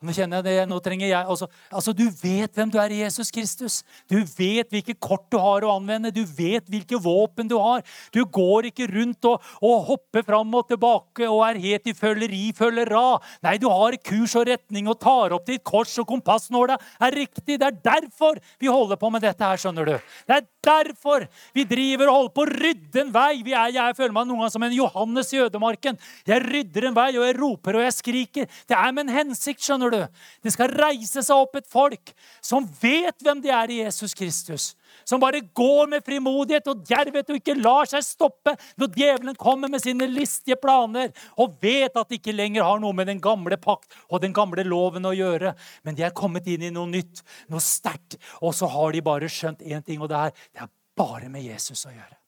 Nå 0.06 0.16
kjenner 0.16 0.42
jeg 0.42 0.46
det, 0.48 0.56
nå 0.70 0.80
trenger 0.84 1.10
jeg 1.10 1.22
altså, 1.22 1.48
altså, 1.70 1.94
Du 1.94 2.06
vet 2.22 2.56
hvem 2.56 2.72
du 2.74 2.80
er 2.82 2.94
i 2.94 3.02
Jesus 3.04 3.32
Kristus. 3.34 3.82
Du 4.10 4.18
vet 4.38 4.72
hvilke 4.74 4.96
kort 4.98 5.28
du 5.32 5.38
har 5.42 5.66
å 5.66 5.76
anvende. 5.76 6.14
Du 6.14 6.24
vet 6.26 6.66
hvilke 6.72 7.00
våpen 7.02 7.50
du 7.52 7.58
har. 7.62 7.84
Du 8.16 8.24
går 8.26 8.72
ikke 8.72 8.88
rundt 8.92 9.30
og, 9.30 9.44
og 9.62 9.86
hopper 9.92 10.26
fram 10.26 10.54
og 10.58 10.68
tilbake 10.72 11.30
og 11.30 11.44
er 11.50 11.62
helt 11.62 11.92
i 11.92 11.96
føleri, 11.98 12.44
følger 12.58 12.90
ra. 12.96 13.06
Nei, 13.46 13.58
du 13.62 13.70
har 13.70 13.98
kurs 14.06 14.36
og 14.40 14.48
retning 14.50 14.90
og 14.92 15.00
tar 15.04 15.36
opp 15.38 15.46
ditt 15.50 15.64
kors, 15.66 15.94
og 16.02 16.10
kompassnåla 16.10 16.80
er 17.06 17.20
riktig. 17.22 17.60
Det 17.62 17.70
er 17.70 17.80
derfor 17.86 18.40
vi 18.62 18.72
holder 18.72 19.00
på 19.00 19.12
med 19.14 19.26
dette 19.26 19.46
her, 19.46 19.62
skjønner 19.62 19.92
du. 19.92 19.96
Det 20.26 20.40
er 20.40 20.48
derfor 20.66 21.28
vi 21.56 21.66
driver 21.70 22.10
og 22.10 22.20
holder 22.20 22.36
på 22.36 22.46
å 22.46 22.52
rydde 22.52 23.04
en 23.06 23.14
vei. 23.14 23.32
Er, 23.46 23.72
jeg 23.76 23.98
føler 23.98 24.16
meg 24.16 24.28
noen 24.28 24.44
ganger 24.44 24.56
som 24.56 24.66
en 24.66 24.76
Johan 24.76 24.95
Johannes 24.96 25.34
i 25.34 25.42
ødemarken. 25.44 25.98
Jeg 26.28 26.42
rydder 26.46 26.88
en 26.88 26.96
vei, 26.96 27.12
og 27.18 27.26
jeg 27.26 27.38
roper 27.40 27.76
og 27.76 27.84
jeg 27.84 27.94
skriker. 27.94 28.48
Det 28.68 28.78
er 28.78 28.94
med 28.96 29.06
en 29.06 29.16
hensikt, 29.18 29.62
skjønner 29.62 29.92
du. 29.92 30.00
Det 30.44 30.54
skal 30.54 30.72
reise 30.72 31.24
seg 31.24 31.36
opp 31.36 31.56
et 31.60 31.68
folk 31.68 32.14
som 32.42 32.68
vet 32.82 33.16
hvem 33.24 33.42
de 33.44 33.52
er 33.52 33.72
i 33.72 33.82
Jesus 33.84 34.16
Kristus. 34.16 34.74
Som 35.04 35.20
bare 35.20 35.42
går 35.54 35.90
med 35.92 36.06
frimodighet 36.06 36.68
og 36.72 36.86
djervhet 36.88 37.30
og 37.30 37.40
ikke 37.42 37.58
lar 37.60 37.90
seg 37.90 38.06
stoppe 38.06 38.56
når 38.80 38.94
djevelen 38.96 39.36
kommer 39.36 39.70
med 39.70 39.84
sine 39.84 40.08
listige 40.08 40.56
planer 40.62 41.12
og 41.42 41.58
vet 41.62 41.98
at 42.00 42.10
de 42.10 42.20
ikke 42.20 42.36
lenger 42.36 42.64
har 42.64 42.80
noe 42.80 42.96
med 42.96 43.10
den 43.12 43.20
gamle 43.22 43.60
pakt 43.60 43.92
og 44.08 44.24
den 44.24 44.34
gamle 44.34 44.64
loven 44.64 45.06
å 45.06 45.14
gjøre. 45.16 45.54
Men 45.84 46.00
de 46.00 46.08
er 46.08 46.16
kommet 46.16 46.48
inn 46.48 46.64
i 46.64 46.74
noe 46.74 46.88
nytt, 46.90 47.26
noe 47.52 47.64
sterkt. 47.64 48.16
Og 48.42 48.56
så 48.56 48.70
har 48.72 48.96
de 48.96 49.04
bare 49.04 49.30
skjønt 49.32 49.66
én 49.66 49.84
ting, 49.84 50.00
og 50.00 50.10
det 50.14 50.22
er 50.22 50.38
det 50.56 50.64
er 50.64 50.72
bare 50.96 51.28
med 51.32 51.44
Jesus 51.44 51.84
å 51.86 51.92
gjøre. 51.92 52.25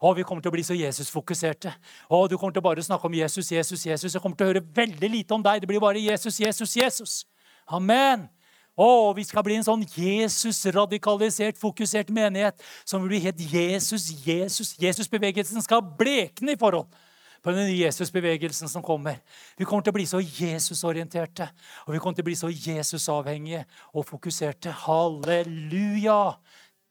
Å, 0.00 0.12
vi 0.16 0.24
kommer 0.26 0.44
til 0.44 0.52
å 0.52 0.56
bli 0.56 0.64
så 0.66 0.76
Jesus-fokuserte. 0.76 1.72
Å, 2.08 2.28
Du 2.28 2.36
kommer 2.36 2.52
til 2.52 2.60
å 2.64 2.68
bare 2.68 2.84
snakke 2.84 3.08
om 3.08 3.14
Jesus, 3.16 3.50
Jesus, 3.52 3.86
Jesus. 3.86 4.12
Jeg 4.12 4.22
kommer 4.22 4.36
til 4.36 4.46
å 4.46 4.52
høre 4.52 4.64
veldig 4.64 5.10
lite 5.10 5.34
om 5.34 5.42
deg. 5.42 5.60
Det 5.60 5.68
blir 5.70 5.80
bare 5.80 6.02
Jesus, 6.02 6.40
Jesus, 6.40 6.76
Jesus. 6.76 7.24
Amen. 7.66 8.28
Å, 8.76 9.14
vi 9.16 9.24
skal 9.24 9.44
bli 9.46 9.56
en 9.56 9.64
sånn 9.64 9.86
Jesus-radikalisert, 9.88 11.56
fokusert 11.56 12.10
menighet 12.12 12.60
som 12.84 13.00
vil 13.00 13.14
bli 13.14 13.22
helt 13.24 13.40
Jesus, 13.40 14.10
Jesus. 14.26 14.74
Jesus-bevegelsen 14.76 15.64
skal 15.64 15.80
blekne 15.96 16.52
i 16.52 16.60
forhold 16.60 16.92
på 17.46 17.54
den 17.54 17.70
Jesus-bevegelsen 17.72 18.68
som 18.68 18.82
kommer. 18.82 19.20
Vi 19.56 19.64
kommer 19.64 19.86
til 19.86 19.94
å 19.94 19.96
bli 19.96 20.04
så 20.10 20.20
Jesus-orienterte, 20.20 21.46
og 21.86 21.94
vi 21.94 22.00
kommer 22.02 22.18
til 22.18 22.26
å 22.26 22.28
bli 22.28 22.36
så 22.36 22.50
Jesus-avhengige 22.50 23.62
og 23.94 24.04
fokuserte. 24.08 24.74
Halleluja! 24.84 26.18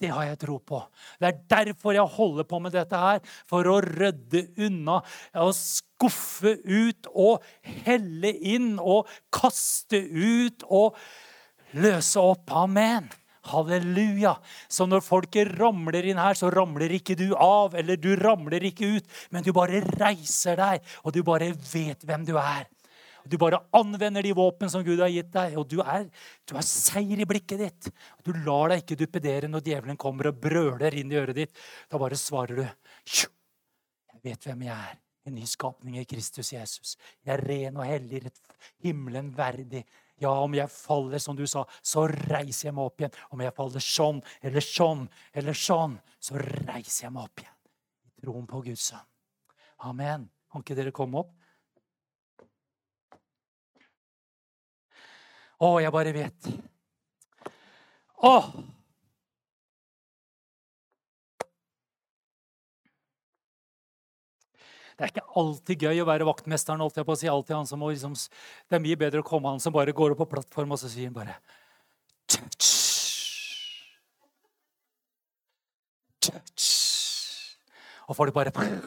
Det 0.01 0.11
har 0.11 0.25
jeg 0.27 0.39
tro 0.41 0.57
på. 0.59 0.81
Det 1.21 1.29
er 1.29 1.41
derfor 1.51 1.95
jeg 1.95 2.15
holder 2.17 2.47
på 2.49 2.59
med 2.63 2.75
dette 2.75 2.99
her. 2.99 3.21
For 3.47 3.67
å 3.71 3.77
rydde 3.83 4.47
unna 4.67 4.99
og 5.39 5.53
skuffe 5.55 6.57
ut 6.63 7.07
og 7.13 7.45
helle 7.85 8.33
inn 8.55 8.75
og 8.81 9.07
kaste 9.33 10.01
ut 10.01 10.67
og 10.67 10.99
løse 11.79 12.19
opp. 12.19 12.51
Amen. 12.51 13.07
Halleluja. 13.45 14.35
Så 14.67 14.87
når 14.89 15.03
folket 15.05 15.53
ramler 15.59 16.07
inn 16.09 16.19
her, 16.19 16.35
så 16.35 16.49
ramler 16.51 16.91
ikke 16.97 17.17
du 17.19 17.29
av, 17.37 17.77
eller 17.77 17.99
du 18.01 18.15
ramler 18.19 18.65
ikke 18.71 18.97
ut, 18.97 19.11
men 19.31 19.45
du 19.45 19.51
bare 19.55 19.83
reiser 19.85 20.57
deg, 20.59 20.95
og 21.05 21.13
du 21.13 21.21
bare 21.23 21.51
vet 21.53 22.03
hvem 22.07 22.25
du 22.25 22.33
er. 22.41 22.65
Du 23.25 23.37
bare 23.41 23.59
anvender 23.73 24.23
de 24.25 24.33
våpen 24.37 24.69
som 24.69 24.83
Gud 24.85 24.99
har 25.01 25.09
gitt 25.09 25.31
deg, 25.33 25.55
og 25.57 25.65
du 25.69 25.79
er, 25.81 26.05
du 26.45 26.55
er 26.57 26.65
seier 26.65 27.21
i 27.21 27.27
blikket 27.27 27.61
ditt. 27.61 27.89
Du 28.25 28.31
lar 28.45 28.69
deg 28.71 28.83
ikke 28.83 28.99
duppedere 28.99 29.49
når 29.49 29.65
djevelen 29.65 29.99
kommer 30.01 30.29
og 30.29 30.37
brøler 30.43 30.93
inn 30.99 31.13
i 31.13 31.17
øret 31.17 31.39
ditt. 31.39 31.55
Da 31.89 32.01
bare 32.01 32.19
svarer 32.19 32.61
du 32.61 32.65
Jeg 32.65 34.21
vet 34.21 34.47
hvem 34.47 34.67
jeg 34.67 34.75
er. 34.75 35.01
En 35.25 35.33
ny 35.33 35.45
skapning 35.49 35.97
i 35.97 36.05
Kristus 36.05 36.51
Jesus. 36.53 36.97
Jeg 37.25 37.33
er 37.33 37.41
ren 37.49 37.77
og 37.81 37.87
hellig, 37.89 38.27
himmelen 38.85 39.31
verdig. 39.33 39.81
Ja, 40.21 40.29
om 40.29 40.53
jeg 40.55 40.69
faller, 40.71 41.17
som 41.19 41.35
du 41.35 41.47
sa, 41.49 41.65
så 41.81 42.05
reiser 42.07 42.69
jeg 42.69 42.75
meg 42.77 42.85
opp 42.85 43.01
igjen. 43.01 43.15
Om 43.33 43.41
jeg 43.41 43.55
faller 43.57 43.83
sånn 43.83 44.21
eller 44.45 44.63
sånn 44.63 45.07
eller 45.33 45.57
sånn, 45.57 45.97
så 46.21 46.37
reiser 46.37 47.07
jeg 47.07 47.15
meg 47.15 47.25
opp 47.25 47.41
igjen. 47.41 47.57
I 48.05 48.21
troen 48.21 48.45
på 48.47 48.61
Guds 48.69 48.85
sønn. 48.93 49.09
Amen. 49.89 50.29
Kan 50.51 50.63
ikke 50.63 50.77
dere 50.77 50.93
komme 50.95 51.25
opp? 51.25 51.33
Å, 55.55 55.75
jeg 55.79 55.91
bare 55.95 56.11
vet. 56.15 56.47
Å! 58.25 58.35
Det 64.95 65.03
er 65.03 65.11
ikke 65.11 65.27
alltid 65.39 65.81
gøy 65.87 66.01
å 66.01 66.07
være 66.07 66.27
vaktmesteren. 66.27 66.79
holdt 66.79 66.97
jeg 66.99 67.07
på 67.07 67.15
å 67.15 67.19
si, 67.19 67.27
alltid 67.27 67.55
han 67.57 67.67
som 67.67 67.81
må 67.83 67.91
liksom, 67.91 68.15
Det 68.15 68.77
er 68.77 68.83
mye 68.83 68.99
bedre 68.99 69.19
å 69.23 69.27
komme 69.27 69.51
han 69.51 69.59
som 69.59 69.73
bare 69.75 69.95
går 69.95 70.15
opp 70.15 70.23
på 70.23 70.31
plattform, 70.35 70.71
og 70.71 70.79
så 70.79 70.91
sier 70.91 71.11
han 71.11 71.15
bare 71.15 71.35
Touch. 72.31 72.71
Touch. 76.23 76.69
Og 78.07 78.15
får 78.15 78.31
det 78.31 78.35
bare 78.35 78.79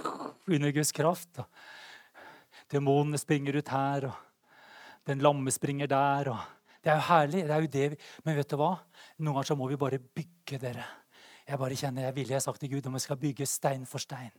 under 0.48 0.72
Guds 0.72 0.92
kraft. 0.92 1.40
Demonene 2.72 3.20
springer 3.20 3.60
ut 3.60 3.68
her, 3.68 4.08
og 4.08 5.08
den 5.08 5.20
lamme 5.24 5.52
springer 5.52 5.88
der. 5.88 6.32
og 6.32 6.57
det 6.88 6.94
er 6.94 7.02
jo 7.02 7.08
herlig. 7.10 7.42
det 7.44 7.52
er 7.52 7.60
jo 7.60 7.68
det. 7.68 8.00
Men 8.24 8.36
vet 8.38 8.48
du 8.48 8.56
hva? 8.56 8.70
Noen 9.18 9.34
ganger 9.34 9.48
så 9.50 9.56
må 9.60 9.66
vi 9.68 9.76
bare 9.76 9.98
bygge 10.00 10.56
dere. 10.62 10.86
Jeg 11.48 11.60
bare 11.60 11.76
kjenner, 11.76 12.06
jeg 12.06 12.14
ville 12.16 12.32
jeg 12.32 12.44
sagt 12.44 12.60
til 12.60 12.70
Gud 12.72 12.86
om 12.88 12.96
vi 12.96 13.02
skal 13.04 13.18
bygge 13.20 13.44
stein 13.48 13.84
for 13.88 14.00
stein. 14.00 14.32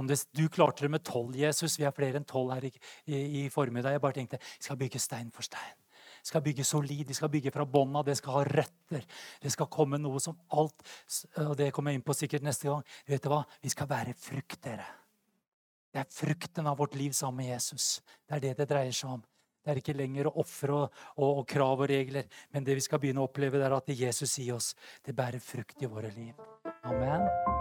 Om 0.00 0.08
det, 0.08 0.24
Du 0.32 0.48
klarte 0.48 0.84
det 0.84 0.90
med 0.90 1.04
tolv, 1.04 1.36
Jesus. 1.36 1.76
Vi 1.78 1.84
er 1.84 1.92
flere 1.92 2.16
enn 2.16 2.24
tolv 2.24 2.52
her 2.54 2.64
i, 2.64 2.72
i, 3.06 3.20
i, 3.42 3.48
formiddag. 3.48 3.92
Jeg 3.92 4.00
bare 4.00 4.16
tenkte 4.16 4.40
vi 4.40 4.64
skal 4.64 4.76
bygge 4.76 4.98
stein 4.98 5.30
for 5.32 5.42
stein. 5.42 5.76
Vi 6.22 6.30
skal 6.30 6.42
bygge 6.42 6.64
solid, 6.64 7.06
vi 7.06 7.14
skal 7.14 7.28
bygge 7.28 7.52
fra 7.52 7.66
bånn. 7.68 8.00
Det 8.04 8.16
skal 8.16 8.38
ha 8.38 8.44
røtter. 8.48 9.04
Det 9.42 9.52
skal 9.52 9.68
komme 9.68 10.00
noe 10.00 10.20
som 10.20 10.38
alt 10.48 10.88
Og 11.44 11.56
det 11.56 11.72
kommer 11.72 11.92
jeg 11.92 12.00
inn 12.00 12.08
på 12.08 12.16
sikkert 12.16 12.48
neste 12.48 12.68
gang. 12.68 12.84
Vet 13.08 13.24
du 13.24 13.28
hva? 13.28 13.42
Vi 13.60 13.68
skal 13.68 13.88
være 13.88 14.16
frukt, 14.16 14.62
dere. 14.64 14.88
Det 15.92 16.00
er 16.00 16.08
frukten 16.08 16.66
av 16.66 16.78
vårt 16.80 16.96
liv 16.96 17.12
sammen 17.12 17.44
med 17.44 17.52
Jesus. 17.52 18.00
Det 18.24 18.36
er 18.38 18.40
det 18.48 18.56
det 18.62 18.68
dreier 18.70 18.96
seg 18.96 19.18
om. 19.18 19.24
Det 19.62 19.72
er 19.72 19.82
ikke 19.82 19.96
lenger 19.96 20.30
ofre 20.32 20.74
og, 20.74 21.00
og, 21.16 21.30
og, 21.42 21.46
krav 21.48 21.84
og 21.84 21.90
regler. 21.90 22.28
Men 22.52 22.66
det 22.66 22.78
vi 22.78 22.84
skal 22.84 23.02
begynne 23.02 23.22
å 23.22 23.30
oppleve, 23.30 23.60
det 23.60 23.68
er 23.68 23.78
at 23.78 23.96
Jesus 24.04 24.38
i 24.42 24.50
oss 24.54 24.72
det 25.06 25.16
bærer 25.16 25.42
frukt 25.42 25.82
i 25.82 25.90
våre 25.90 26.10
liv. 26.16 26.34
Amen. 26.82 27.51